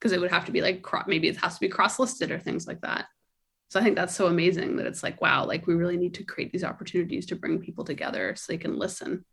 because 0.00 0.10
it 0.10 0.20
would 0.20 0.32
have 0.32 0.46
to 0.46 0.52
be 0.52 0.62
like 0.62 0.84
maybe 1.06 1.28
it 1.28 1.36
has 1.36 1.54
to 1.54 1.60
be 1.60 1.68
cross 1.68 2.00
listed 2.00 2.32
or 2.32 2.40
things 2.40 2.66
like 2.66 2.80
that 2.80 3.06
so 3.68 3.80
i 3.80 3.82
think 3.82 3.96
that's 3.96 4.14
so 4.14 4.26
amazing 4.26 4.76
that 4.76 4.86
it's 4.86 5.02
like 5.02 5.20
wow 5.20 5.44
like 5.44 5.66
we 5.66 5.74
really 5.74 5.96
need 5.96 6.14
to 6.14 6.24
create 6.24 6.52
these 6.52 6.64
opportunities 6.64 7.26
to 7.26 7.36
bring 7.36 7.58
people 7.58 7.84
together 7.84 8.34
so 8.36 8.52
they 8.52 8.58
can 8.58 8.78
listen. 8.78 9.24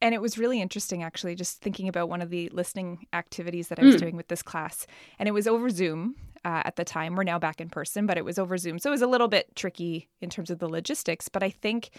And 0.00 0.14
it 0.14 0.20
was 0.20 0.36
really 0.36 0.60
interesting 0.60 1.02
actually 1.02 1.34
just 1.34 1.62
thinking 1.62 1.88
about 1.88 2.10
one 2.10 2.20
of 2.20 2.28
the 2.28 2.50
listening 2.50 3.06
activities 3.14 3.68
that 3.68 3.78
i 3.78 3.84
was 3.84 3.96
mm. 3.96 4.00
doing 4.00 4.16
with 4.16 4.28
this 4.28 4.42
class. 4.42 4.86
And 5.18 5.28
it 5.28 5.32
was 5.32 5.46
over 5.46 5.70
zoom 5.70 6.16
uh, 6.44 6.62
at 6.66 6.76
the 6.76 6.84
time. 6.84 7.14
We're 7.14 7.22
now 7.22 7.38
back 7.38 7.60
in 7.60 7.70
person 7.70 8.04
but 8.04 8.18
it 8.18 8.24
was 8.24 8.38
over 8.38 8.58
zoom. 8.58 8.78
So 8.78 8.90
it 8.90 8.92
was 8.92 9.02
a 9.02 9.06
little 9.06 9.28
bit 9.28 9.56
tricky 9.56 10.08
in 10.20 10.28
terms 10.28 10.50
of 10.50 10.58
the 10.58 10.68
logistics 10.68 11.28
but 11.28 11.42
i 11.42 11.50
think 11.50 11.90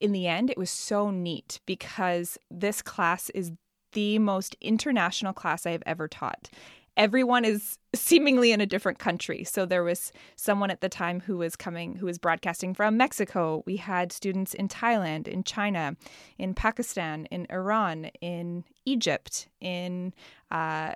in 0.00 0.12
the 0.12 0.26
end 0.26 0.50
it 0.50 0.58
was 0.58 0.70
so 0.70 1.10
neat 1.10 1.60
because 1.66 2.38
this 2.50 2.82
class 2.82 3.30
is 3.30 3.52
the 3.92 4.18
most 4.18 4.56
international 4.60 5.32
class 5.32 5.64
I 5.64 5.70
have 5.70 5.82
ever 5.86 6.06
taught 6.06 6.50
everyone 6.96 7.44
is 7.44 7.78
seemingly 7.94 8.52
in 8.52 8.60
a 8.60 8.66
different 8.66 8.98
country. 8.98 9.44
So 9.44 9.66
there 9.66 9.84
was 9.84 10.12
someone 10.36 10.70
at 10.70 10.80
the 10.80 10.88
time 10.88 11.20
who 11.20 11.38
was 11.38 11.56
coming, 11.56 11.96
who 11.96 12.06
was 12.06 12.18
broadcasting 12.18 12.74
from 12.74 12.96
Mexico. 12.96 13.62
We 13.66 13.76
had 13.76 14.12
students 14.12 14.54
in 14.54 14.68
Thailand, 14.68 15.28
in 15.28 15.44
China, 15.44 15.96
in 16.38 16.54
Pakistan, 16.54 17.26
in 17.26 17.46
Iran, 17.50 18.06
in 18.20 18.64
Egypt, 18.84 19.48
in, 19.60 20.14
uh, 20.50 20.92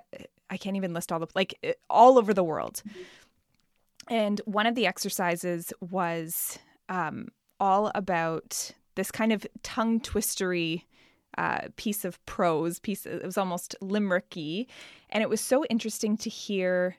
I 0.49 0.57
can't 0.57 0.75
even 0.75 0.93
list 0.93 1.11
all 1.11 1.19
the, 1.19 1.27
like 1.35 1.57
uh, 1.63 1.71
all 1.89 2.17
over 2.17 2.33
the 2.33 2.43
world. 2.43 2.83
And 4.09 4.41
one 4.45 4.65
of 4.65 4.75
the 4.75 4.87
exercises 4.87 5.71
was 5.79 6.59
um, 6.89 7.29
all 7.59 7.91
about 7.95 8.71
this 8.95 9.11
kind 9.11 9.31
of 9.31 9.45
tongue 9.63 10.01
twistery 10.01 10.85
uh, 11.37 11.67
piece 11.75 12.05
of 12.05 12.23
prose, 12.25 12.79
piece 12.79 13.05
it 13.05 13.23
was 13.23 13.37
almost 13.37 13.75
limericky, 13.81 14.67
and 15.09 15.21
it 15.21 15.29
was 15.29 15.41
so 15.41 15.65
interesting 15.65 16.17
to 16.17 16.29
hear 16.29 16.97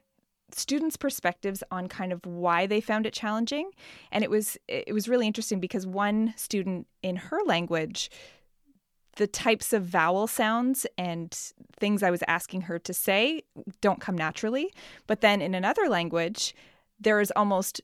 students' 0.51 0.97
perspectives 0.97 1.63
on 1.71 1.89
kind 1.89 2.13
of 2.13 2.25
why 2.27 2.67
they 2.67 2.81
found 2.81 3.07
it 3.07 3.13
challenging, 3.13 3.71
and 4.11 4.25
it 4.25 4.31
was 4.31 4.59
it 4.69 4.93
was 4.93 5.09
really 5.09 5.27
interesting 5.27 5.61
because 5.61 5.87
one 5.87 6.35
student 6.37 6.87
in 7.03 7.17
her 7.17 7.41
language 7.45 8.11
the 9.17 9.27
types 9.27 9.73
of 9.73 9.85
vowel 9.85 10.27
sounds 10.27 10.87
and 10.97 11.53
things 11.79 12.03
I 12.03 12.11
was 12.11 12.23
asking 12.27 12.63
her 12.63 12.79
to 12.79 12.95
say 12.95 13.43
don't 13.81 14.01
come 14.01 14.17
naturally. 14.17 14.73
But 15.07 15.21
then 15.21 15.43
in 15.43 15.55
another 15.55 15.89
language, 15.89 16.55
there 16.99 17.21
is 17.21 17.33
almost 17.37 17.81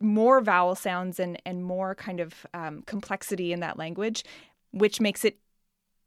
more 0.00 0.40
vowel 0.40 0.74
sounds 0.74 1.20
and, 1.20 1.40
and 1.44 1.64
more 1.64 1.94
kind 1.94 2.20
of 2.20 2.46
um, 2.54 2.82
complexity 2.86 3.52
in 3.52 3.60
that 3.60 3.78
language, 3.78 4.24
which 4.72 5.00
makes 5.00 5.24
it 5.24 5.38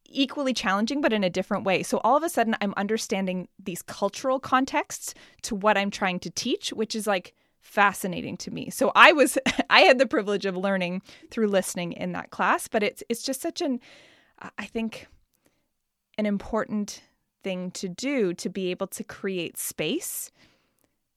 equally 0.10 0.54
challenging, 0.54 1.02
but 1.02 1.14
in 1.14 1.24
a 1.24 1.30
different 1.30 1.66
way. 1.66 1.84
So 1.84 2.00
all 2.04 2.18
of 2.18 2.24
a 2.24 2.30
sudden, 2.30 2.56
I'm 2.62 2.74
understanding 2.78 3.48
these 3.60 3.82
cultural 3.82 4.40
contexts 4.40 5.14
to 5.44 5.56
what 5.56 5.78
I'm 5.78 5.92
trying 5.92 6.20
to 6.22 6.30
teach, 6.32 6.72
which 6.74 6.96
is 6.96 7.08
like 7.08 7.36
fascinating 7.62 8.38
to 8.38 8.52
me. 8.52 8.70
So 8.70 8.92
I 8.96 9.14
was, 9.14 9.38
I 9.70 9.82
had 9.82 10.00
the 10.00 10.08
privilege 10.08 10.46
of 10.46 10.58
learning 10.58 11.02
through 11.32 11.48
listening 11.50 11.94
in 11.94 12.14
that 12.14 12.32
class, 12.32 12.68
but 12.68 12.84
it's 12.84 13.04
it's 13.10 13.24
just 13.24 13.42
such 13.42 13.62
an, 13.62 13.80
I 14.58 14.66
think, 14.66 15.08
an 16.18 16.26
important 16.26 17.04
thing 17.44 17.72
to 17.72 17.90
do 17.90 18.34
to 18.36 18.50
be 18.50 18.72
able 18.72 18.88
to 18.88 19.04
create 19.04 19.58
space 19.58 20.32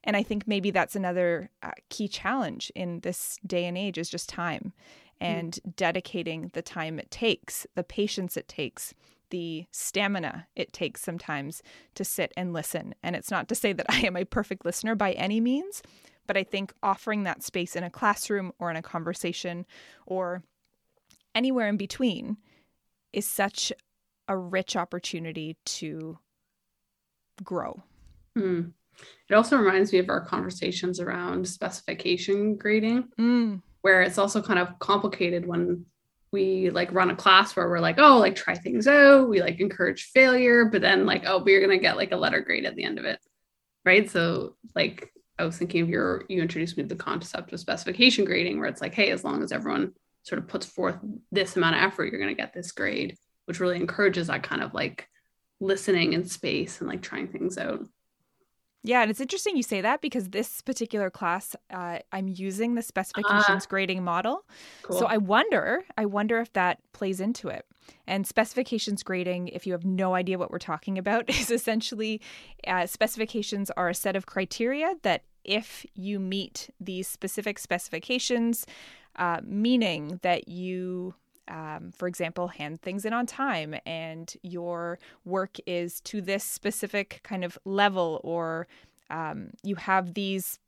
And 0.05 0.16
I 0.16 0.22
think 0.22 0.48
maybe 0.48 0.70
that's 0.70 0.96
another 0.96 1.50
uh, 1.62 1.72
key 1.90 2.09
challenge 2.09 2.72
in 2.74 3.00
this 3.00 3.38
day 3.46 3.66
and 3.66 3.76
age 3.76 3.98
is 3.98 4.09
just 4.11 4.29
time 4.29 4.72
and 5.20 5.52
mm. 5.52 5.76
dedicating 5.76 6.50
the 6.52 6.62
time 6.62 6.98
it 6.98 7.11
takes, 7.11 7.66
the 7.74 7.85
patience 7.85 8.37
it 8.37 8.48
takes, 8.48 8.94
the 9.30 9.66
stamina 9.70 10.46
it 10.56 10.72
takes 10.72 11.02
sometimes 11.02 11.62
to 11.94 12.04
sit 12.04 12.33
and 12.37 12.52
listen. 12.52 12.94
And 13.02 13.14
it's 13.16 13.30
not 13.30 13.48
to 13.48 13.54
say 13.54 13.72
that 13.72 13.87
I 13.90 14.00
am 14.00 14.16
a 14.16 14.24
perfect 14.24 14.64
listener 14.64 14.94
by 14.94 15.12
any 15.12 15.40
means, 15.40 15.83
but 16.26 16.37
I 16.37 16.44
think 16.44 16.72
offering 16.83 17.24
that 17.24 17.42
space 17.42 17.76
in 17.76 17.85
a 17.85 17.90
classroom 17.90 18.52
or 18.59 18.70
in 18.70 18.76
a 18.76 18.83
conversation 18.83 19.66
or 20.06 20.42
anywhere 21.35 21.68
in 21.68 21.76
between 21.76 22.37
is 23.12 23.26
such 23.26 23.72
a 24.28 24.37
rich 24.37 24.76
opportunity 24.76 25.56
to 25.64 26.18
grow. 27.42 27.83
Mm. 28.38 28.72
It 29.28 29.35
also 29.35 29.56
reminds 29.56 29.92
me 29.92 29.98
of 29.98 30.09
our 30.09 30.20
conversations 30.20 31.00
around 31.00 31.48
specification 31.48 32.56
grading, 32.56 33.09
mm. 33.18 33.62
Where 33.83 34.03
it's 34.03 34.19
also 34.19 34.43
kind 34.43 34.59
of 34.59 34.79
complicated 34.79 35.47
when 35.47 35.87
we 36.33 36.71
like 36.71 36.93
run 36.93 37.11
a 37.11 37.16
class 37.16 37.57
where 37.57 37.69
we're 37.69 37.81
like, 37.81 37.99
oh, 37.99 38.19
like 38.19 38.37
try 38.37 38.55
things 38.55 38.87
out. 38.87 39.29
We 39.29 39.40
like 39.40 39.61
encourage 39.61 40.11
failure, 40.14 40.66
but 40.66 40.81
then 40.81 41.07
like, 41.07 41.25
oh, 41.27 41.43
we're 41.43 41.61
gonna 41.61 41.79
get 41.79 41.97
like 41.97 42.12
a 42.12 42.16
letter 42.16 42.40
grade 42.40 42.64
at 42.64 42.77
the 42.77 42.85
end 42.85 42.99
of 42.99 43.05
it. 43.05 43.19
Right. 43.85 44.09
So 44.09 44.57
like 44.77 45.12
I 45.38 45.45
was 45.45 45.57
thinking 45.57 45.83
of 45.83 45.88
your 45.88 46.25
you 46.29 46.40
introduced 46.40 46.77
me 46.77 46.85
to 46.85 46.88
the 46.88 47.03
concept 47.03 47.53
of 47.53 47.61
specification 47.61 48.25
grading, 48.25 48.59
where 48.59 48.69
it's 48.69 48.81
like, 48.81 48.95
hey, 48.95 49.11
as 49.11 49.25
long 49.25 49.43
as 49.43 49.53
everyone 49.53 49.93
sort 50.23 50.38
of 50.38 50.49
puts 50.49 50.66
forth 50.66 50.99
this 51.33 51.57
amount 51.57 51.77
of 51.77 51.83
effort, 51.83 52.07
you're 52.07 52.21
gonna 52.21 52.35
get 52.35 52.53
this 52.53 52.73
grade, 52.73 53.16
which 53.47 53.59
really 53.59 53.77
encourages 53.77 54.29
that 54.29 54.43
kind 54.43 54.62
of 54.62 54.75
like 54.75 55.09
listening 55.59 56.12
in 56.12 56.25
space 56.25 56.81
and 56.81 56.88
like 56.88 57.03
trying 57.03 57.29
things 57.29 57.59
out. 57.59 57.85
Yeah, 58.83 59.03
and 59.03 59.11
it's 59.11 59.21
interesting 59.21 59.57
you 59.57 59.62
say 59.62 59.83
that 59.83 60.01
because 60.01 60.31
this 60.31 60.62
particular 60.62 61.11
class, 61.11 61.55
uh, 61.71 61.99
I'm 62.12 62.29
using 62.29 62.75
the 62.75 62.83
specifications 62.83 63.64
uh, 63.64 63.69
grading 63.69 64.03
model. 64.03 64.47
Cool. 64.83 64.99
So 64.99 65.07
I 65.07 65.19
wonder, 65.19 65.85
I 65.99 66.07
wonder 66.07 66.38
if 66.40 66.53
that 66.55 66.79
plays 66.93 67.21
into 67.21 67.49
it. 67.49 67.66
And 68.07 68.27
specifications 68.27 69.03
grading, 69.03 69.49
if 69.49 69.66
you 69.66 69.73
have 69.73 69.85
no 69.85 70.14
idea 70.14 70.38
what 70.38 70.51
we're 70.51 70.59
talking 70.59 70.97
about, 70.97 71.29
is 71.40 71.51
essentially 71.51 72.21
uh, 72.66 72.87
specifications 72.87 73.71
are 73.77 73.90
a 73.90 73.95
set 73.95 74.16
of 74.16 74.27
criteria 74.27 74.95
that 75.03 75.25
if 75.45 75.85
you 75.95 76.19
meet 76.19 76.71
these 76.81 77.09
specific 77.09 77.59
specifications, 77.59 78.66
uh, 79.16 79.40
meaning 79.45 80.21
that 80.23 80.49
you 80.49 81.14
um, 81.51 81.93
for 81.93 82.09
example, 82.09 82.49
hand 82.49 82.81
things 82.81 83.05
in 83.05 83.13
on 83.13 83.27
time 83.27 83.75
and 83.85 84.33
your 84.43 84.99
work 85.25 85.57
is 85.67 86.01
to 86.03 86.21
this 86.21 86.45
specific 86.45 87.21
kind 87.23 87.45
of 87.45 87.59
level, 87.65 88.21
or 88.25 88.69
um, 89.11 89.51
you 89.63 89.75
have 89.75 90.15
these 90.15 90.59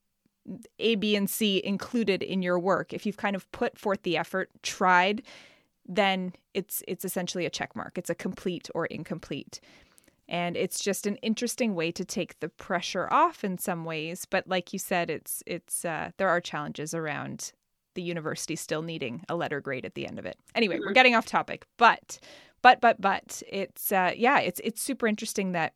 A, 0.79 0.97
B, 0.97 1.17
and 1.17 1.31
C 1.31 1.63
included 1.65 2.23
in 2.23 2.43
your 2.43 2.59
work. 2.59 2.93
If 2.93 3.07
you've 3.07 3.17
kind 3.17 3.37
of 3.37 3.51
put 3.53 3.79
forth 3.79 4.03
the 4.03 4.17
effort, 4.17 4.51
tried, 4.63 5.23
then 5.87 6.33
it's 6.53 6.83
it's 6.89 7.05
essentially 7.05 7.47
a 7.47 7.51
check 7.51 7.75
mark. 7.77 7.97
It's 7.97 8.11
a 8.11 8.15
complete 8.15 8.69
or 8.75 8.87
incomplete. 8.87 9.61
And 10.29 10.57
it's 10.57 10.83
just 10.83 11.07
an 11.07 11.17
interesting 11.17 11.75
way 11.75 11.93
to 11.93 12.05
take 12.05 12.41
the 12.41 12.49
pressure 12.49 13.09
off 13.13 13.45
in 13.45 13.59
some 13.59 13.85
ways. 13.85 14.25
But 14.25 14.49
like 14.49 14.73
you 14.73 14.79
said, 14.79 15.11
it's 15.11 15.43
it's 15.47 15.85
uh, 15.85 16.11
there 16.17 16.29
are 16.29 16.41
challenges 16.41 16.95
around 16.95 17.53
the 17.95 18.03
university 18.03 18.57
still 18.57 18.83
needing 18.83 19.25
a 19.29 19.37
letter 19.37 19.61
grade 19.61 19.85
at 19.85 19.95
the 19.95 20.07
end 20.07 20.19
of 20.19 20.27
it. 20.27 20.37
Anyway, 20.55 20.79
we're 20.79 20.87
mm-hmm. 20.87 20.95
getting 20.95 21.15
off 21.15 21.27
topic, 21.27 21.67
but 21.77 22.19
but 22.63 22.81
but 22.81 23.01
but 23.01 23.43
it's 23.49 23.93
uh, 23.93 24.13
yeah, 24.17 24.39
it's 24.39 24.61
it's 24.65 24.83
super 24.83 25.07
interesting 25.07 25.53
that 25.53 25.75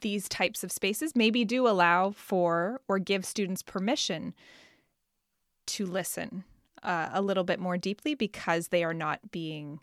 these 0.00 0.28
types 0.28 0.62
of 0.62 0.72
spaces 0.72 1.14
maybe 1.14 1.44
do 1.44 1.66
allow 1.66 2.10
for 2.10 2.80
or 2.88 2.98
give 2.98 3.24
students 3.24 3.62
permission 3.62 4.34
to 5.66 5.86
listen 5.86 6.44
uh, 6.82 7.08
a 7.12 7.22
little 7.22 7.44
bit 7.44 7.58
more 7.58 7.76
deeply 7.76 8.14
because 8.14 8.68
they 8.68 8.84
are 8.84 8.94
not 8.94 9.30
being 9.30 9.80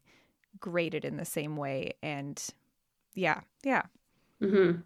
graded 0.60 1.04
in 1.04 1.18
the 1.18 1.26
same 1.26 1.58
way 1.58 1.94
and 2.02 2.50
yeah 3.16 3.42
yeah 3.64 3.82
mm-hmm. 4.42 4.80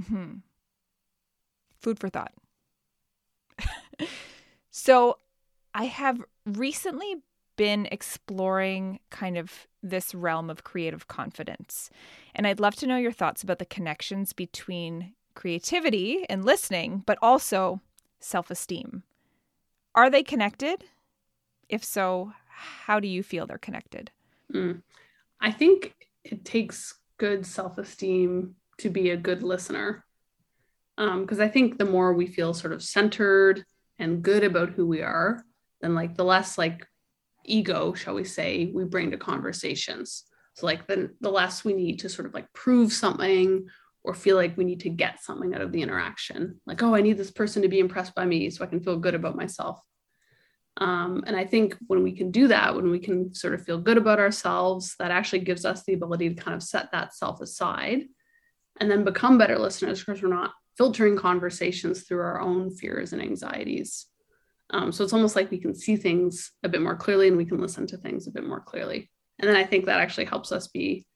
Mm-hmm. 0.00 0.38
food 1.78 1.98
for 1.98 2.08
thought 2.08 2.32
So 4.78 5.16
I 5.72 5.84
have 5.84 6.22
recently 6.44 7.22
been 7.56 7.88
exploring 7.90 9.00
kind 9.08 9.38
of 9.38 9.66
this 9.82 10.14
realm 10.14 10.50
of 10.50 10.64
creative 10.64 11.08
confidence. 11.08 11.88
And 12.34 12.46
I'd 12.46 12.60
love 12.60 12.76
to 12.76 12.86
know 12.86 12.98
your 12.98 13.10
thoughts 13.10 13.42
about 13.42 13.58
the 13.58 13.64
connections 13.64 14.34
between 14.34 15.14
creativity 15.34 16.26
and 16.28 16.44
listening, 16.44 17.04
but 17.06 17.16
also 17.22 17.80
self 18.20 18.50
esteem. 18.50 19.02
Are 19.94 20.10
they 20.10 20.22
connected? 20.22 20.84
If 21.70 21.82
so, 21.82 22.34
how 22.46 23.00
do 23.00 23.08
you 23.08 23.22
feel 23.22 23.46
they're 23.46 23.56
connected? 23.56 24.10
Mm. 24.52 24.82
I 25.40 25.52
think 25.52 25.94
it 26.22 26.44
takes 26.44 26.98
good 27.16 27.46
self 27.46 27.78
esteem 27.78 28.56
to 28.76 28.90
be 28.90 29.08
a 29.08 29.16
good 29.16 29.42
listener. 29.42 30.04
Because 30.98 31.38
um, 31.38 31.44
I 31.44 31.48
think 31.48 31.78
the 31.78 31.86
more 31.86 32.12
we 32.12 32.26
feel 32.26 32.52
sort 32.52 32.74
of 32.74 32.82
centered 32.82 33.64
and 33.98 34.22
good 34.22 34.44
about 34.44 34.70
who 34.70 34.86
we 34.86 35.02
are, 35.02 35.44
then 35.80 35.94
like 35.94 36.16
the 36.16 36.24
less 36.24 36.58
like 36.58 36.86
ego, 37.44 37.94
shall 37.94 38.14
we 38.14 38.24
say, 38.24 38.70
we 38.74 38.84
bring 38.84 39.10
to 39.10 39.16
conversations. 39.16 40.24
So 40.54 40.66
like 40.66 40.86
the, 40.86 41.10
the 41.20 41.30
less 41.30 41.64
we 41.64 41.74
need 41.74 42.00
to 42.00 42.08
sort 42.08 42.26
of 42.26 42.34
like 42.34 42.52
prove 42.52 42.92
something 42.92 43.66
or 44.02 44.14
feel 44.14 44.36
like 44.36 44.56
we 44.56 44.64
need 44.64 44.80
to 44.80 44.88
get 44.88 45.22
something 45.22 45.54
out 45.54 45.60
of 45.60 45.72
the 45.72 45.82
interaction. 45.82 46.60
Like, 46.66 46.82
oh, 46.82 46.94
I 46.94 47.00
need 47.00 47.18
this 47.18 47.30
person 47.30 47.62
to 47.62 47.68
be 47.68 47.80
impressed 47.80 48.14
by 48.14 48.24
me 48.24 48.50
so 48.50 48.64
I 48.64 48.68
can 48.68 48.80
feel 48.80 48.98
good 48.98 49.14
about 49.14 49.36
myself. 49.36 49.80
Um, 50.78 51.24
and 51.26 51.36
I 51.36 51.44
think 51.44 51.76
when 51.86 52.02
we 52.02 52.12
can 52.12 52.30
do 52.30 52.48
that, 52.48 52.74
when 52.74 52.90
we 52.90 52.98
can 52.98 53.34
sort 53.34 53.54
of 53.54 53.64
feel 53.64 53.78
good 53.78 53.96
about 53.96 54.18
ourselves, 54.18 54.94
that 54.98 55.10
actually 55.10 55.40
gives 55.40 55.64
us 55.64 55.82
the 55.84 55.94
ability 55.94 56.34
to 56.34 56.42
kind 56.42 56.54
of 56.54 56.62
set 56.62 56.92
that 56.92 57.14
self 57.14 57.40
aside 57.40 58.02
and 58.78 58.90
then 58.90 59.04
become 59.04 59.38
better 59.38 59.58
listeners 59.58 60.04
because 60.04 60.22
we're 60.22 60.28
not 60.28 60.52
filtering 60.76 61.16
conversations 61.16 62.02
through 62.02 62.20
our 62.20 62.40
own 62.40 62.70
fears 62.70 63.12
and 63.12 63.22
anxieties. 63.22 64.06
Um, 64.70 64.92
so 64.92 65.04
it's 65.04 65.12
almost 65.12 65.36
like 65.36 65.50
we 65.50 65.58
can 65.58 65.74
see 65.74 65.96
things 65.96 66.52
a 66.62 66.68
bit 66.68 66.82
more 66.82 66.96
clearly 66.96 67.28
and 67.28 67.36
we 67.36 67.44
can 67.44 67.60
listen 67.60 67.86
to 67.88 67.96
things 67.96 68.26
a 68.26 68.32
bit 68.32 68.46
more 68.46 68.60
clearly. 68.60 69.10
And 69.38 69.48
then 69.48 69.56
I 69.56 69.64
think 69.64 69.86
that 69.86 70.00
actually 70.00 70.26
helps 70.26 70.52
us 70.52 70.68
be 70.68 71.06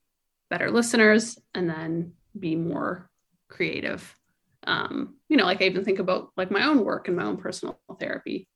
better 0.50 0.70
listeners 0.70 1.38
and 1.54 1.68
then 1.68 2.12
be 2.38 2.56
more 2.56 3.10
creative. 3.48 4.14
Um, 4.66 5.16
you 5.28 5.36
know, 5.36 5.44
like 5.44 5.62
I 5.62 5.66
even 5.66 5.84
think 5.84 5.98
about 5.98 6.30
like 6.36 6.50
my 6.50 6.64
own 6.64 6.84
work 6.84 7.08
and 7.08 7.16
my 7.16 7.24
own 7.24 7.38
personal 7.38 7.80
therapy. 7.98 8.46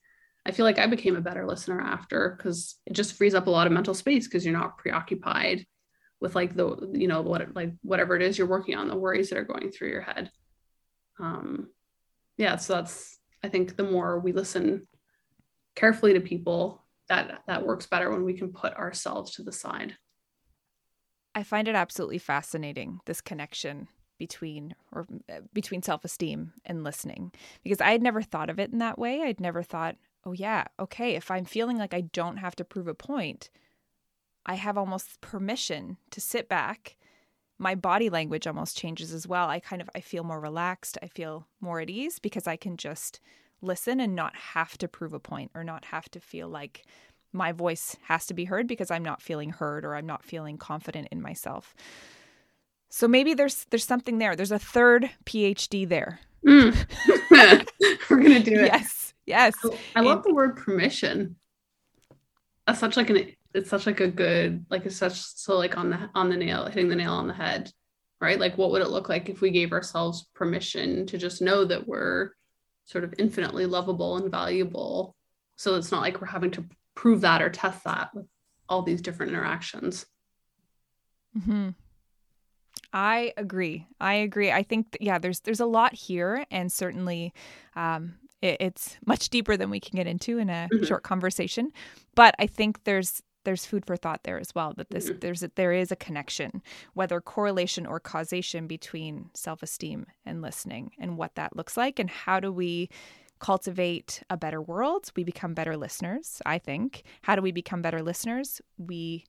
I 0.46 0.52
feel 0.52 0.66
like 0.66 0.78
I 0.78 0.86
became 0.86 1.16
a 1.16 1.22
better 1.22 1.46
listener 1.46 1.80
after 1.80 2.34
because 2.36 2.76
it 2.86 2.92
just 2.92 3.14
frees 3.14 3.34
up 3.34 3.46
a 3.46 3.50
lot 3.50 3.66
of 3.66 3.72
mental 3.72 3.94
space 3.94 4.26
because 4.26 4.44
you're 4.44 4.56
not 4.56 4.76
preoccupied 4.78 5.66
with 6.20 6.34
like 6.34 6.54
the 6.54 6.90
you 6.92 7.08
know 7.08 7.22
what 7.22 7.54
like 7.54 7.72
whatever 7.82 8.14
it 8.14 8.22
is 8.22 8.36
you're 8.36 8.46
working 8.46 8.76
on 8.76 8.88
the 8.88 8.96
worries 8.96 9.30
that 9.30 9.38
are 9.38 9.44
going 9.44 9.70
through 9.70 9.88
your 9.88 10.02
head 10.02 10.30
um, 11.18 11.68
yeah, 12.36 12.56
so 12.56 12.74
that's 12.74 13.18
I 13.42 13.48
think 13.48 13.76
the 13.76 13.84
more 13.84 14.18
we 14.18 14.32
listen 14.32 14.86
carefully 15.74 16.14
to 16.14 16.20
people, 16.20 16.82
that 17.08 17.42
that 17.46 17.66
works 17.66 17.86
better 17.86 18.10
when 18.10 18.24
we 18.24 18.34
can 18.34 18.52
put 18.52 18.74
ourselves 18.74 19.32
to 19.32 19.42
the 19.42 19.52
side. 19.52 19.96
I 21.34 21.42
find 21.42 21.68
it 21.68 21.74
absolutely 21.74 22.18
fascinating 22.18 23.00
this 23.06 23.20
connection 23.20 23.88
between 24.18 24.74
or 24.92 25.06
between 25.52 25.82
self-esteem 25.82 26.52
and 26.64 26.84
listening 26.84 27.32
because 27.62 27.80
I 27.80 27.90
had 27.90 28.02
never 28.02 28.22
thought 28.22 28.50
of 28.50 28.60
it 28.60 28.72
in 28.72 28.78
that 28.78 28.98
way. 28.98 29.22
I'd 29.22 29.40
never 29.40 29.62
thought, 29.62 29.96
"Oh 30.24 30.32
yeah, 30.32 30.64
okay, 30.78 31.14
if 31.16 31.30
I'm 31.30 31.44
feeling 31.44 31.76
like 31.76 31.94
I 31.94 32.02
don't 32.02 32.38
have 32.38 32.56
to 32.56 32.64
prove 32.64 32.88
a 32.88 32.94
point, 32.94 33.50
I 34.46 34.54
have 34.54 34.78
almost 34.78 35.20
permission 35.20 35.96
to 36.10 36.20
sit 36.20 36.48
back 36.48 36.96
my 37.58 37.74
body 37.74 38.10
language 38.10 38.46
almost 38.46 38.76
changes 38.76 39.12
as 39.12 39.26
well. 39.26 39.48
I 39.48 39.60
kind 39.60 39.80
of 39.80 39.88
I 39.94 40.00
feel 40.00 40.24
more 40.24 40.40
relaxed, 40.40 40.98
I 41.02 41.08
feel 41.08 41.46
more 41.60 41.80
at 41.80 41.90
ease 41.90 42.18
because 42.18 42.46
I 42.46 42.56
can 42.56 42.76
just 42.76 43.20
listen 43.62 44.00
and 44.00 44.14
not 44.14 44.34
have 44.36 44.76
to 44.78 44.88
prove 44.88 45.12
a 45.12 45.20
point 45.20 45.50
or 45.54 45.64
not 45.64 45.86
have 45.86 46.10
to 46.10 46.20
feel 46.20 46.48
like 46.48 46.84
my 47.32 47.52
voice 47.52 47.96
has 48.04 48.26
to 48.26 48.34
be 48.34 48.44
heard 48.44 48.66
because 48.66 48.90
I'm 48.90 49.02
not 49.02 49.22
feeling 49.22 49.50
heard 49.50 49.84
or 49.84 49.94
I'm 49.94 50.06
not 50.06 50.24
feeling 50.24 50.56
confident 50.56 51.08
in 51.10 51.20
myself. 51.20 51.74
So 52.90 53.08
maybe 53.08 53.34
there's 53.34 53.64
there's 53.70 53.84
something 53.84 54.18
there. 54.18 54.36
There's 54.36 54.52
a 54.52 54.58
third 54.58 55.10
PhD 55.24 55.88
there. 55.88 56.20
Mm. 56.46 56.74
We're 58.10 58.22
gonna 58.22 58.40
do 58.40 58.54
it. 58.54 58.66
Yes. 58.66 59.14
Yes. 59.26 59.54
I 59.96 60.00
love 60.00 60.18
and, 60.18 60.24
the 60.24 60.34
word 60.34 60.56
permission. 60.56 61.36
That's 62.66 62.78
such 62.78 62.96
like 62.96 63.10
an 63.10 63.32
it's 63.54 63.70
such 63.70 63.86
like 63.86 64.00
a 64.00 64.08
good 64.08 64.66
like 64.68 64.84
it's 64.84 64.96
such 64.96 65.14
so 65.14 65.56
like 65.56 65.78
on 65.78 65.90
the 65.90 66.10
on 66.14 66.28
the 66.28 66.36
nail 66.36 66.66
hitting 66.66 66.88
the 66.88 66.96
nail 66.96 67.12
on 67.12 67.28
the 67.28 67.34
head 67.34 67.70
right 68.20 68.40
like 68.40 68.58
what 68.58 68.70
would 68.70 68.82
it 68.82 68.90
look 68.90 69.08
like 69.08 69.28
if 69.28 69.40
we 69.40 69.50
gave 69.50 69.72
ourselves 69.72 70.28
permission 70.34 71.06
to 71.06 71.16
just 71.16 71.40
know 71.40 71.64
that 71.64 71.86
we're 71.86 72.30
sort 72.84 73.04
of 73.04 73.14
infinitely 73.18 73.64
lovable 73.64 74.16
and 74.16 74.30
valuable 74.30 75.14
so 75.56 75.76
it's 75.76 75.92
not 75.92 76.02
like 76.02 76.20
we're 76.20 76.26
having 76.26 76.50
to 76.50 76.64
prove 76.94 77.22
that 77.22 77.40
or 77.40 77.48
test 77.48 77.84
that 77.84 78.10
with 78.14 78.26
all 78.68 78.82
these 78.82 79.00
different 79.00 79.30
interactions 79.32 80.04
mm-hmm. 81.36 81.70
I 82.96 83.32
agree. 83.36 83.88
I 84.00 84.14
agree. 84.14 84.52
I 84.52 84.62
think 84.62 84.96
yeah, 85.00 85.18
there's 85.18 85.40
there's 85.40 85.58
a 85.58 85.66
lot 85.66 85.92
here, 85.94 86.46
and 86.52 86.70
certainly 86.70 87.34
um, 87.74 88.14
it, 88.40 88.58
it's 88.60 88.96
much 89.04 89.30
deeper 89.30 89.56
than 89.56 89.68
we 89.68 89.80
can 89.80 89.96
get 89.96 90.06
into 90.06 90.38
in 90.38 90.48
a 90.48 90.68
mm-hmm. 90.72 90.84
short 90.84 91.02
conversation. 91.02 91.72
But 92.14 92.36
I 92.38 92.46
think 92.46 92.84
there's 92.84 93.20
there's 93.44 93.66
food 93.66 93.86
for 93.86 93.96
thought 93.96 94.24
there 94.24 94.38
as 94.38 94.54
well. 94.54 94.74
That 94.76 94.90
this 94.90 95.08
mm-hmm. 95.08 95.18
there's 95.20 95.42
a, 95.42 95.50
there 95.54 95.72
is 95.72 95.92
a 95.92 95.96
connection, 95.96 96.62
whether 96.94 97.20
correlation 97.20 97.86
or 97.86 98.00
causation 98.00 98.66
between 98.66 99.30
self 99.34 99.62
esteem 99.62 100.06
and 100.24 100.42
listening, 100.42 100.92
and 100.98 101.16
what 101.16 101.34
that 101.36 101.56
looks 101.56 101.76
like, 101.76 101.98
and 101.98 102.10
how 102.10 102.40
do 102.40 102.52
we 102.52 102.88
cultivate 103.38 104.22
a 104.30 104.36
better 104.36 104.62
world? 104.62 105.10
We 105.16 105.24
become 105.24 105.54
better 105.54 105.76
listeners. 105.76 106.40
I 106.44 106.58
think. 106.58 107.04
How 107.22 107.36
do 107.36 107.42
we 107.42 107.52
become 107.52 107.82
better 107.82 108.02
listeners? 108.02 108.60
We 108.78 109.26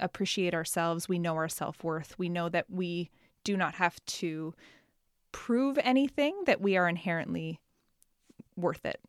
appreciate 0.00 0.54
ourselves, 0.54 1.08
we 1.08 1.18
know 1.18 1.34
our 1.34 1.48
self 1.48 1.82
worth, 1.84 2.18
we 2.18 2.28
know 2.28 2.48
that 2.48 2.66
we 2.68 3.10
do 3.44 3.56
not 3.56 3.74
have 3.74 4.04
to 4.06 4.54
prove 5.32 5.78
anything, 5.82 6.34
that 6.46 6.60
we 6.60 6.76
are 6.76 6.88
inherently 6.88 7.60
worth 8.56 8.84
it. 8.84 9.00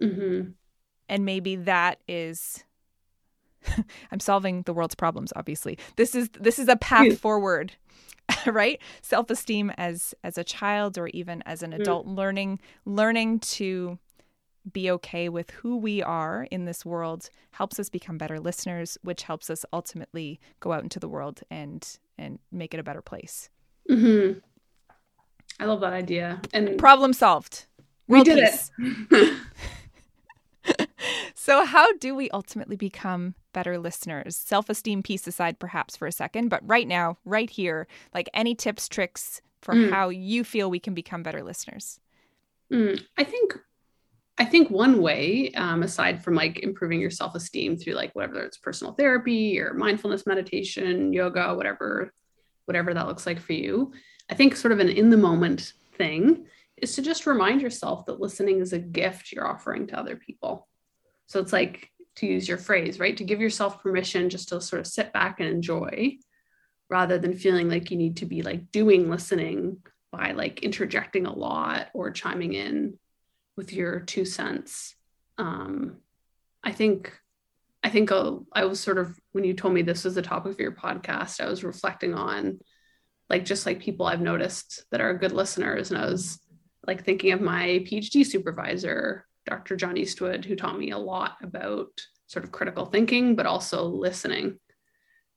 Mm-hmm. 0.00 0.50
And 1.08 1.24
maybe 1.24 1.56
that 1.56 2.00
is. 2.08 2.64
I'm 4.12 4.20
solving 4.20 4.62
the 4.62 4.72
world's 4.72 4.94
problems 4.94 5.32
obviously. 5.36 5.78
This 5.96 6.14
is 6.14 6.30
this 6.38 6.58
is 6.58 6.68
a 6.68 6.76
path 6.76 7.18
forward 7.18 7.72
right 8.46 8.80
self-esteem 9.02 9.70
as 9.78 10.14
as 10.24 10.36
a 10.36 10.44
child 10.44 10.98
or 10.98 11.08
even 11.08 11.42
as 11.46 11.62
an 11.62 11.70
mm. 11.70 11.80
adult 11.80 12.06
mm. 12.06 12.16
learning 12.16 12.58
learning 12.84 13.38
to 13.38 13.98
be 14.72 14.90
okay 14.90 15.28
with 15.28 15.50
who 15.50 15.76
we 15.76 16.02
are 16.02 16.46
in 16.50 16.64
this 16.64 16.84
world 16.84 17.30
helps 17.52 17.78
us 17.78 17.88
become 17.88 18.18
better 18.18 18.40
listeners, 18.40 18.98
which 19.02 19.22
helps 19.22 19.48
us 19.48 19.64
ultimately 19.72 20.40
go 20.60 20.72
out 20.72 20.82
into 20.82 20.98
the 20.98 21.08
world 21.08 21.42
and 21.50 21.98
and 22.18 22.38
make 22.50 22.74
it 22.74 22.80
a 22.80 22.82
better 22.82 23.02
place. 23.02 23.50
Mm-hmm. 23.90 24.38
I 25.60 25.64
love 25.64 25.80
that 25.80 25.92
idea. 25.92 26.40
And 26.52 26.78
problem 26.78 27.12
solved. 27.12 27.66
World 28.08 28.26
we 28.26 28.34
did 28.34 28.44
peace. 28.44 28.70
it. 28.78 29.38
so, 31.46 31.64
how 31.64 31.92
do 31.92 32.12
we 32.16 32.28
ultimately 32.30 32.74
become 32.74 33.36
better 33.52 33.78
listeners? 33.78 34.36
Self 34.36 34.68
esteem 34.68 35.04
piece 35.04 35.28
aside, 35.28 35.60
perhaps 35.60 35.96
for 35.96 36.08
a 36.08 36.12
second, 36.12 36.48
but 36.48 36.68
right 36.68 36.88
now, 36.88 37.18
right 37.24 37.48
here, 37.48 37.86
like 38.12 38.28
any 38.34 38.56
tips, 38.56 38.88
tricks 38.88 39.40
for 39.62 39.74
mm. 39.74 39.90
how 39.90 40.08
you 40.08 40.42
feel 40.42 40.68
we 40.68 40.80
can 40.80 40.92
become 40.92 41.22
better 41.22 41.44
listeners? 41.44 42.00
Mm. 42.72 43.00
I 43.16 43.22
think 43.22 43.60
I 44.38 44.44
think 44.44 44.70
one 44.70 45.00
way, 45.00 45.52
um, 45.52 45.84
aside 45.84 46.24
from 46.24 46.34
like 46.34 46.58
improving 46.64 47.00
your 47.00 47.12
self 47.12 47.36
esteem 47.36 47.76
through 47.76 47.94
like 47.94 48.12
whatever 48.16 48.40
it's 48.40 48.58
personal 48.58 48.94
therapy 48.94 49.60
or 49.60 49.72
mindfulness 49.72 50.26
meditation, 50.26 51.12
yoga, 51.12 51.54
whatever, 51.54 52.12
whatever 52.64 52.92
that 52.92 53.06
looks 53.06 53.24
like 53.24 53.38
for 53.38 53.52
you, 53.52 53.92
I 54.28 54.34
think 54.34 54.56
sort 54.56 54.72
of 54.72 54.80
an 54.80 54.88
in 54.88 55.10
the 55.10 55.16
moment 55.16 55.74
thing 55.96 56.46
is 56.76 56.96
to 56.96 57.02
just 57.02 57.24
remind 57.24 57.62
yourself 57.62 58.04
that 58.06 58.18
listening 58.18 58.58
is 58.58 58.72
a 58.72 58.80
gift 58.80 59.30
you're 59.30 59.46
offering 59.46 59.86
to 59.86 59.96
other 59.96 60.16
people. 60.16 60.66
So 61.26 61.40
it's 61.40 61.52
like 61.52 61.90
to 62.16 62.26
use 62.26 62.48
your 62.48 62.58
phrase, 62.58 62.98
right? 62.98 63.16
To 63.16 63.24
give 63.24 63.40
yourself 63.40 63.82
permission 63.82 64.30
just 64.30 64.48
to 64.50 64.60
sort 64.60 64.80
of 64.80 64.86
sit 64.86 65.12
back 65.12 65.40
and 65.40 65.48
enjoy 65.48 66.16
rather 66.88 67.18
than 67.18 67.36
feeling 67.36 67.68
like 67.68 67.90
you 67.90 67.96
need 67.96 68.18
to 68.18 68.26
be 68.26 68.42
like 68.42 68.70
doing 68.70 69.10
listening 69.10 69.78
by 70.12 70.32
like 70.32 70.62
interjecting 70.62 71.26
a 71.26 71.32
lot 71.32 71.88
or 71.94 72.10
chiming 72.10 72.54
in 72.54 72.98
with 73.56 73.72
your 73.72 74.00
two 74.00 74.24
cents. 74.24 74.94
Um, 75.38 75.98
I 76.62 76.72
think 76.72 77.12
I 77.82 77.88
think 77.88 78.10
I'll, 78.10 78.46
I 78.52 78.64
was 78.64 78.80
sort 78.80 78.98
of 78.98 79.16
when 79.30 79.44
you 79.44 79.54
told 79.54 79.72
me 79.72 79.82
this 79.82 80.04
was 80.04 80.16
the 80.16 80.22
topic 80.22 80.52
of 80.52 80.58
your 80.58 80.72
podcast, 80.72 81.40
I 81.40 81.48
was 81.48 81.62
reflecting 81.62 82.14
on 82.14 82.58
like 83.30 83.44
just 83.44 83.64
like 83.64 83.78
people 83.78 84.06
I've 84.06 84.20
noticed 84.20 84.84
that 84.90 85.00
are 85.00 85.14
good 85.14 85.32
listeners, 85.32 85.90
and 85.90 86.00
I 86.00 86.06
was 86.06 86.40
like 86.86 87.04
thinking 87.04 87.32
of 87.32 87.40
my 87.40 87.84
PhD 87.86 88.26
supervisor, 88.26 89.24
Dr. 89.46 89.76
John 89.76 89.96
Eastwood, 89.96 90.44
who 90.44 90.56
taught 90.56 90.78
me 90.78 90.90
a 90.90 90.98
lot 90.98 91.36
about 91.42 91.88
sort 92.26 92.44
of 92.44 92.52
critical 92.52 92.86
thinking, 92.86 93.36
but 93.36 93.46
also 93.46 93.84
listening. 93.84 94.58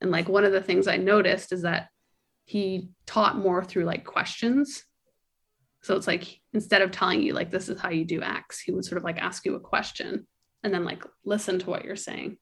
And 0.02 0.12
like 0.12 0.28
one 0.28 0.43
of 0.43 0.52
the 0.52 0.62
things 0.62 0.88
I 0.88 0.98
noticed 0.98 1.54
is 1.54 1.62
that 1.62 1.89
he 2.45 2.89
taught 3.06 3.38
more 3.38 3.63
through 3.63 3.86
like 3.86 4.06
questions 4.06 4.84
so 5.82 5.95
it's 5.95 6.08
like 6.08 6.39
instead 6.54 6.82
of 6.82 6.91
telling 6.91 7.22
you 7.22 7.34
like 7.34 7.52
this 7.52 7.69
is 7.69 7.80
how 7.80 7.89
you 7.89 8.06
do 8.06 8.22
X, 8.22 8.60
he 8.60 8.72
would 8.72 8.86
sort 8.86 8.98
of 8.98 9.04
like 9.04 9.17
ask 9.17 9.45
you 9.45 9.56
a 9.56 9.60
question 9.60 10.28
and 10.63 10.74
then 10.74 10.84
like 10.84 11.04
listen 11.24 11.60
to 11.60 11.69
what 11.69 11.86
you're 11.86 11.95
saying. 11.95 12.38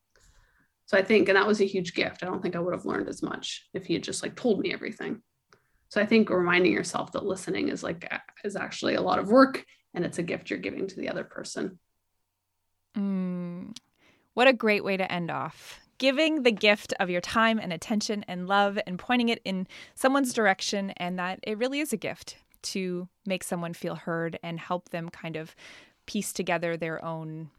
So 0.86 0.98
I 0.98 1.04
think, 1.04 1.28
and 1.28 1.38
that 1.38 1.48
was 1.48 1.62
a 1.62 1.66
huge 1.66 1.94
gift. 1.94 2.24
I 2.24 2.28
don't 2.28 2.42
think 2.42 2.56
I 2.56 2.60
would 2.60 2.74
have 2.74 2.86
learned 2.86 3.10
as 3.10 3.22
much 3.22 3.68
if 3.74 3.86
he 3.86 3.94
had 3.94 4.04
just 4.04 4.24
like 4.24 4.36
told 4.36 4.60
me 4.60 4.74
everything. 4.74 5.22
So 5.90 6.02
I 6.02 6.06
think 6.06 6.30
reminding 6.30 6.72
yourself 6.72 7.12
that 7.12 7.26
listening 7.26 7.70
is 7.70 7.84
like 7.84 8.10
is 8.44 8.56
actually 8.56 8.96
a 8.96 9.02
lot 9.02 9.20
of 9.20 9.28
work 9.28 9.64
and 9.94 10.06
it's 10.06 10.20
a 10.20 10.24
gift 10.24 10.50
you're 10.50 10.60
giving 10.60 10.88
to 10.88 10.96
the 10.96 11.10
other 11.10 11.24
person. 11.24 11.80
Mm, 12.98 13.76
what 14.34 14.48
a 14.48 14.54
great 14.54 14.84
way 14.84 14.98
to 14.98 15.12
end 15.12 15.32
off. 15.32 15.80
Giving 15.98 16.44
the 16.44 16.52
gift 16.52 16.94
of 17.00 17.10
your 17.10 17.22
time 17.22 17.60
and 17.60 17.74
attention 17.74 18.24
and 18.28 18.48
love 18.48 18.78
and 18.86 19.00
pointing 19.00 19.30
it 19.30 19.42
in 19.44 19.68
someone's 19.96 20.34
direction, 20.34 20.92
and 20.92 21.18
that 21.18 21.40
it 21.44 21.58
really 21.58 21.80
is 21.80 21.92
a 21.92 21.98
gift 21.98 22.38
to 22.62 23.08
make 23.26 23.44
someone 23.44 23.74
feel 23.74 23.96
heard 23.96 24.38
and 24.44 24.60
help 24.60 24.90
them 24.90 25.10
kind 25.10 25.36
of 25.36 25.56
piece 26.06 26.34
together 26.34 26.78
their 26.78 27.04
own 27.04 27.50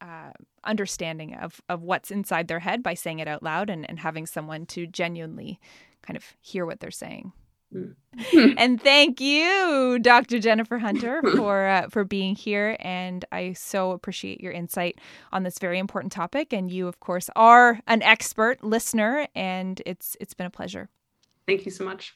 uh, 0.00 0.32
understanding 0.64 1.34
of, 1.34 1.60
of 1.68 1.82
what's 1.82 2.10
inside 2.10 2.48
their 2.48 2.60
head 2.60 2.82
by 2.82 2.94
saying 2.94 3.20
it 3.20 3.28
out 3.28 3.42
loud 3.42 3.70
and, 3.70 3.88
and 3.88 4.00
having 4.00 4.26
someone 4.26 4.66
to 4.66 4.86
genuinely 4.86 5.58
kind 6.02 6.16
of 6.16 6.24
hear 6.40 6.66
what 6.66 6.80
they're 6.80 6.90
saying. 6.90 7.32
Mm. 7.74 7.94
and 8.58 8.80
thank 8.80 9.20
you, 9.20 9.98
Dr. 10.00 10.38
Jennifer 10.38 10.78
Hunter, 10.78 11.20
for 11.36 11.66
uh, 11.66 11.88
for 11.88 12.04
being 12.04 12.36
here. 12.36 12.76
And 12.80 13.24
I 13.32 13.54
so 13.54 13.90
appreciate 13.90 14.40
your 14.40 14.52
insight 14.52 15.00
on 15.32 15.42
this 15.42 15.58
very 15.58 15.78
important 15.78 16.12
topic. 16.12 16.52
And 16.52 16.70
you, 16.70 16.86
of 16.86 17.00
course, 17.00 17.28
are 17.34 17.80
an 17.88 18.02
expert 18.02 18.62
listener, 18.62 19.26
and 19.34 19.82
it's 19.84 20.16
it's 20.20 20.34
been 20.34 20.46
a 20.46 20.50
pleasure. 20.50 20.88
Thank 21.46 21.64
you 21.64 21.72
so 21.72 21.84
much. 21.84 22.14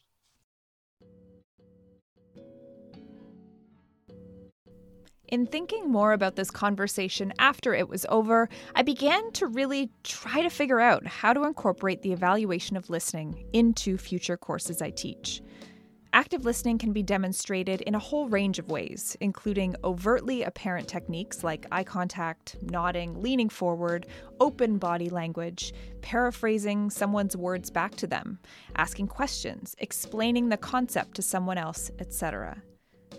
In 5.29 5.45
thinking 5.47 5.91
more 5.91 6.15
about 6.15 6.37
this 6.37 6.51
conversation 6.51 7.35
after 7.39 7.75
it 7.75 7.87
was 7.87 8.07
over, 8.09 8.49
I 8.75 8.81
began 8.81 9.31
to 9.33 9.47
really 9.47 9.91
try 10.03 10.41
to 10.41 10.49
figure 10.49 10.81
out 10.81 11.07
how 11.07 11.35
to 11.35 11.45
incorporate 11.45 12.01
the 12.01 12.13
evaluation 12.13 12.79
of 12.79 12.89
listening 12.89 13.45
into 13.53 13.99
future 13.99 14.39
courses 14.39 14.81
I 14.81 14.89
teach. 14.89 15.43
Active 16.15 16.47
listening 16.47 16.79
can 16.79 16.95
be 16.95 17.03
demonstrated 17.03 17.83
in 17.83 17.95
a 17.95 17.99
whole 17.99 18.31
range 18.31 18.59
of 18.59 18.71
ways, 18.71 19.19
including 19.21 19.77
overtly 19.85 20.45
apparent 20.45 20.89
techniques 20.89 21.45
like 21.45 21.67
eye 21.71 21.85
contact, 21.85 22.57
nodding, 22.63 23.21
leaning 23.21 23.51
forward, 23.51 24.07
open 24.41 24.79
body 24.79 25.11
language, 25.11 25.75
paraphrasing 26.01 26.89
someone's 26.89 27.37
words 27.37 27.71
back 27.71 27.95
to 27.97 28.07
them, 28.07 28.39
asking 28.77 29.09
questions, 29.09 29.77
explaining 29.77 30.49
the 30.49 30.57
concept 30.57 31.15
to 31.17 31.21
someone 31.21 31.59
else, 31.59 31.91
etc 31.99 32.63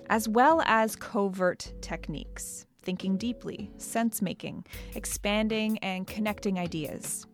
as 0.09 0.27
well 0.27 0.61
as 0.65 0.95
covert 0.95 1.73
techniques, 1.81 2.65
thinking 2.81 3.17
deeply, 3.17 3.71
sense 3.77 4.21
making, 4.21 4.65
expanding, 4.95 5.77
and 5.79 6.07
connecting 6.07 6.59
ideas. 6.59 7.25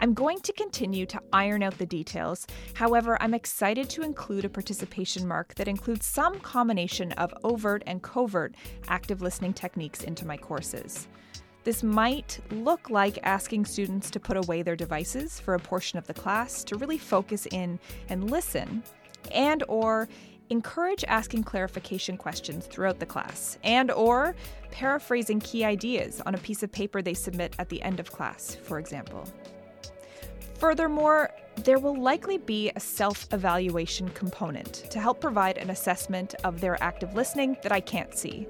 I'm 0.00 0.14
going 0.14 0.38
to 0.40 0.52
continue 0.52 1.06
to 1.06 1.20
iron 1.32 1.62
out 1.64 1.76
the 1.76 1.84
details. 1.84 2.46
However, 2.74 3.20
I'm 3.20 3.34
excited 3.34 3.90
to 3.90 4.02
include 4.02 4.44
a 4.44 4.48
participation 4.48 5.26
mark 5.26 5.56
that 5.56 5.66
includes 5.66 6.06
some 6.06 6.38
combination 6.38 7.10
of 7.12 7.34
overt 7.42 7.82
and 7.84 8.00
covert 8.00 8.54
active 8.86 9.22
listening 9.22 9.52
techniques 9.52 10.04
into 10.04 10.24
my 10.24 10.36
courses. 10.36 11.08
This 11.64 11.82
might 11.82 12.38
look 12.52 12.88
like 12.90 13.18
asking 13.24 13.64
students 13.64 14.08
to 14.12 14.20
put 14.20 14.36
away 14.36 14.62
their 14.62 14.76
devices 14.76 15.40
for 15.40 15.54
a 15.54 15.58
portion 15.58 15.98
of 15.98 16.06
the 16.06 16.14
class 16.14 16.62
to 16.64 16.76
really 16.76 16.96
focus 16.96 17.46
in 17.50 17.80
and 18.08 18.30
listen, 18.30 18.84
and 19.32 19.64
or 19.66 20.08
encourage 20.50 21.04
asking 21.04 21.44
clarification 21.44 22.16
questions 22.16 22.66
throughout 22.66 22.98
the 22.98 23.06
class 23.06 23.58
and 23.64 23.90
or 23.90 24.34
paraphrasing 24.70 25.40
key 25.40 25.64
ideas 25.64 26.20
on 26.26 26.34
a 26.34 26.38
piece 26.38 26.62
of 26.62 26.72
paper 26.72 27.02
they 27.02 27.14
submit 27.14 27.54
at 27.58 27.68
the 27.68 27.82
end 27.82 28.00
of 28.00 28.10
class, 28.10 28.54
for 28.54 28.78
example. 28.78 29.26
Furthermore, 30.58 31.30
there 31.56 31.78
will 31.78 32.00
likely 32.00 32.38
be 32.38 32.70
a 32.74 32.80
self 32.80 33.26
evaluation 33.32 34.08
component 34.10 34.90
to 34.90 34.98
help 34.98 35.20
provide 35.20 35.58
an 35.58 35.70
assessment 35.70 36.34
of 36.44 36.60
their 36.60 36.82
active 36.82 37.14
listening 37.14 37.56
that 37.62 37.72
I 37.72 37.80
can't 37.80 38.16
see. 38.16 38.46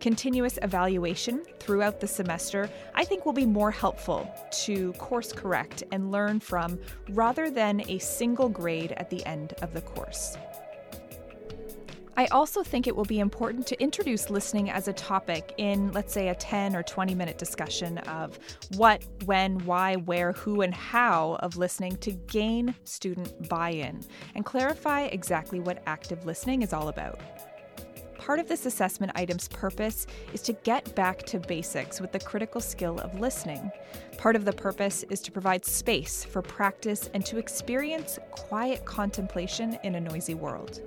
Continuous 0.00 0.58
evaluation 0.60 1.42
throughout 1.60 2.00
the 2.00 2.06
semester, 2.06 2.68
I 2.94 3.04
think, 3.04 3.24
will 3.24 3.32
be 3.32 3.46
more 3.46 3.70
helpful 3.70 4.30
to 4.64 4.92
course 4.94 5.32
correct 5.32 5.82
and 5.92 6.12
learn 6.12 6.40
from 6.40 6.78
rather 7.10 7.50
than 7.50 7.82
a 7.88 7.98
single 7.98 8.48
grade 8.48 8.92
at 8.92 9.08
the 9.08 9.24
end 9.24 9.54
of 9.62 9.72
the 9.72 9.80
course. 9.80 10.36
I 12.16 12.26
also 12.26 12.62
think 12.62 12.86
it 12.86 12.94
will 12.94 13.04
be 13.04 13.18
important 13.18 13.66
to 13.66 13.82
introduce 13.82 14.30
listening 14.30 14.70
as 14.70 14.86
a 14.86 14.92
topic 14.92 15.52
in, 15.58 15.90
let's 15.90 16.12
say, 16.12 16.28
a 16.28 16.34
10 16.34 16.76
or 16.76 16.84
20 16.84 17.12
minute 17.12 17.38
discussion 17.38 17.98
of 17.98 18.38
what, 18.76 19.04
when, 19.24 19.58
why, 19.64 19.96
where, 19.96 20.32
who, 20.32 20.62
and 20.62 20.72
how 20.72 21.38
of 21.40 21.56
listening 21.56 21.96
to 21.96 22.12
gain 22.12 22.72
student 22.84 23.48
buy 23.48 23.70
in 23.70 24.00
and 24.36 24.44
clarify 24.44 25.02
exactly 25.06 25.58
what 25.58 25.82
active 25.86 26.24
listening 26.24 26.62
is 26.62 26.72
all 26.72 26.88
about. 26.88 27.18
Part 28.16 28.38
of 28.38 28.48
this 28.48 28.64
assessment 28.64 29.12
item's 29.16 29.48
purpose 29.48 30.06
is 30.32 30.40
to 30.42 30.52
get 30.52 30.94
back 30.94 31.24
to 31.24 31.40
basics 31.40 32.00
with 32.00 32.12
the 32.12 32.20
critical 32.20 32.60
skill 32.60 32.98
of 33.00 33.18
listening. 33.18 33.70
Part 34.18 34.36
of 34.36 34.44
the 34.44 34.52
purpose 34.52 35.02
is 35.10 35.20
to 35.22 35.32
provide 35.32 35.64
space 35.64 36.24
for 36.24 36.40
practice 36.42 37.10
and 37.12 37.26
to 37.26 37.38
experience 37.38 38.20
quiet 38.30 38.84
contemplation 38.84 39.78
in 39.82 39.96
a 39.96 40.00
noisy 40.00 40.34
world. 40.34 40.80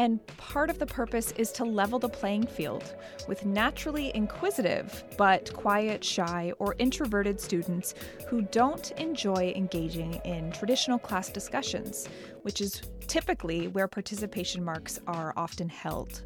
And 0.00 0.26
part 0.38 0.70
of 0.70 0.78
the 0.78 0.86
purpose 0.86 1.30
is 1.32 1.52
to 1.52 1.64
level 1.66 1.98
the 1.98 2.08
playing 2.08 2.46
field 2.46 2.96
with 3.28 3.44
naturally 3.44 4.10
inquisitive, 4.16 5.04
but 5.18 5.52
quiet, 5.52 6.02
shy, 6.02 6.54
or 6.58 6.74
introverted 6.78 7.38
students 7.38 7.92
who 8.26 8.40
don't 8.40 8.92
enjoy 8.92 9.52
engaging 9.54 10.14
in 10.24 10.52
traditional 10.52 10.98
class 10.98 11.28
discussions, 11.28 12.08
which 12.40 12.62
is 12.62 12.80
typically 13.08 13.68
where 13.68 13.88
participation 13.88 14.64
marks 14.64 14.98
are 15.06 15.34
often 15.36 15.68
held. 15.68 16.22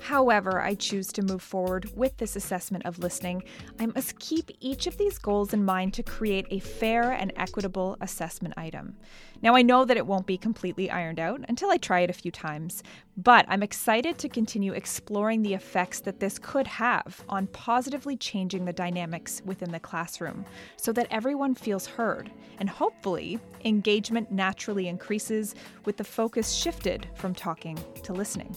However, 0.00 0.60
I 0.60 0.74
choose 0.74 1.08
to 1.12 1.22
move 1.22 1.42
forward 1.42 1.90
with 1.94 2.16
this 2.16 2.36
assessment 2.36 2.86
of 2.86 2.98
listening, 2.98 3.42
I 3.78 3.86
must 3.86 4.18
keep 4.18 4.50
each 4.60 4.86
of 4.86 4.96
these 4.96 5.18
goals 5.18 5.52
in 5.52 5.64
mind 5.64 5.94
to 5.94 6.02
create 6.02 6.46
a 6.50 6.60
fair 6.60 7.12
and 7.12 7.32
equitable 7.36 7.96
assessment 8.00 8.54
item. 8.56 8.96
Now, 9.42 9.54
I 9.54 9.62
know 9.62 9.84
that 9.84 9.96
it 9.96 10.06
won't 10.06 10.26
be 10.26 10.36
completely 10.36 10.90
ironed 10.90 11.20
out 11.20 11.44
until 11.48 11.70
I 11.70 11.76
try 11.76 12.00
it 12.00 12.10
a 12.10 12.14
few 12.14 12.30
times, 12.30 12.82
but 13.16 13.44
I'm 13.48 13.62
excited 13.62 14.18
to 14.18 14.28
continue 14.28 14.72
exploring 14.72 15.42
the 15.42 15.54
effects 15.54 16.00
that 16.00 16.20
this 16.20 16.38
could 16.38 16.66
have 16.66 17.24
on 17.28 17.46
positively 17.48 18.16
changing 18.16 18.64
the 18.64 18.72
dynamics 18.72 19.42
within 19.44 19.70
the 19.70 19.80
classroom 19.80 20.44
so 20.76 20.92
that 20.92 21.08
everyone 21.10 21.54
feels 21.54 21.86
heard 21.86 22.30
and 22.58 22.68
hopefully 22.68 23.38
engagement 23.64 24.32
naturally 24.32 24.88
increases 24.88 25.54
with 25.84 25.96
the 25.96 26.04
focus 26.04 26.52
shifted 26.52 27.06
from 27.14 27.34
talking 27.34 27.78
to 28.02 28.12
listening. 28.12 28.54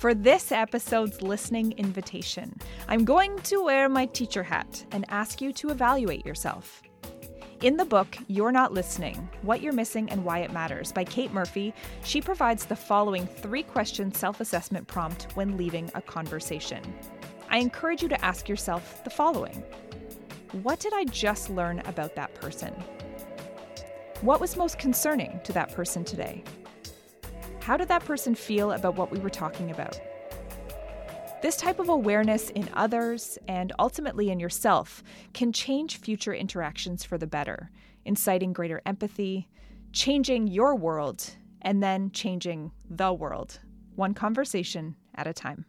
For 0.00 0.14
this 0.14 0.50
episode's 0.50 1.20
listening 1.20 1.72
invitation, 1.72 2.58
I'm 2.88 3.04
going 3.04 3.38
to 3.40 3.62
wear 3.62 3.86
my 3.86 4.06
teacher 4.06 4.42
hat 4.42 4.82
and 4.92 5.04
ask 5.10 5.42
you 5.42 5.52
to 5.52 5.68
evaluate 5.68 6.24
yourself. 6.24 6.82
In 7.60 7.76
the 7.76 7.84
book, 7.84 8.16
You're 8.26 8.50
Not 8.50 8.72
Listening 8.72 9.28
What 9.42 9.60
You're 9.60 9.74
Missing 9.74 10.08
and 10.08 10.24
Why 10.24 10.38
It 10.38 10.54
Matters 10.54 10.90
by 10.90 11.04
Kate 11.04 11.34
Murphy, 11.34 11.74
she 12.02 12.22
provides 12.22 12.64
the 12.64 12.74
following 12.74 13.26
three 13.26 13.62
question 13.62 14.10
self 14.10 14.40
assessment 14.40 14.88
prompt 14.88 15.26
when 15.34 15.58
leaving 15.58 15.90
a 15.94 16.00
conversation. 16.00 16.82
I 17.50 17.58
encourage 17.58 18.00
you 18.00 18.08
to 18.08 18.24
ask 18.24 18.48
yourself 18.48 19.04
the 19.04 19.10
following 19.10 19.62
What 20.62 20.80
did 20.80 20.94
I 20.94 21.04
just 21.04 21.50
learn 21.50 21.80
about 21.80 22.14
that 22.14 22.34
person? 22.34 22.72
What 24.22 24.40
was 24.40 24.56
most 24.56 24.78
concerning 24.78 25.40
to 25.44 25.52
that 25.52 25.74
person 25.74 26.06
today? 26.06 26.42
How 27.60 27.76
did 27.76 27.88
that 27.88 28.04
person 28.04 28.34
feel 28.34 28.72
about 28.72 28.96
what 28.96 29.10
we 29.10 29.18
were 29.18 29.30
talking 29.30 29.70
about? 29.70 30.00
This 31.42 31.56
type 31.56 31.78
of 31.78 31.88
awareness 31.88 32.50
in 32.50 32.68
others 32.74 33.38
and 33.48 33.72
ultimately 33.78 34.30
in 34.30 34.40
yourself 34.40 35.02
can 35.32 35.52
change 35.52 35.98
future 35.98 36.34
interactions 36.34 37.04
for 37.04 37.16
the 37.16 37.26
better, 37.26 37.70
inciting 38.04 38.52
greater 38.52 38.82
empathy, 38.84 39.48
changing 39.92 40.48
your 40.48 40.74
world, 40.74 41.36
and 41.62 41.82
then 41.82 42.10
changing 42.10 42.72
the 42.88 43.12
world, 43.12 43.60
one 43.94 44.14
conversation 44.14 44.96
at 45.14 45.26
a 45.26 45.32
time. 45.32 45.64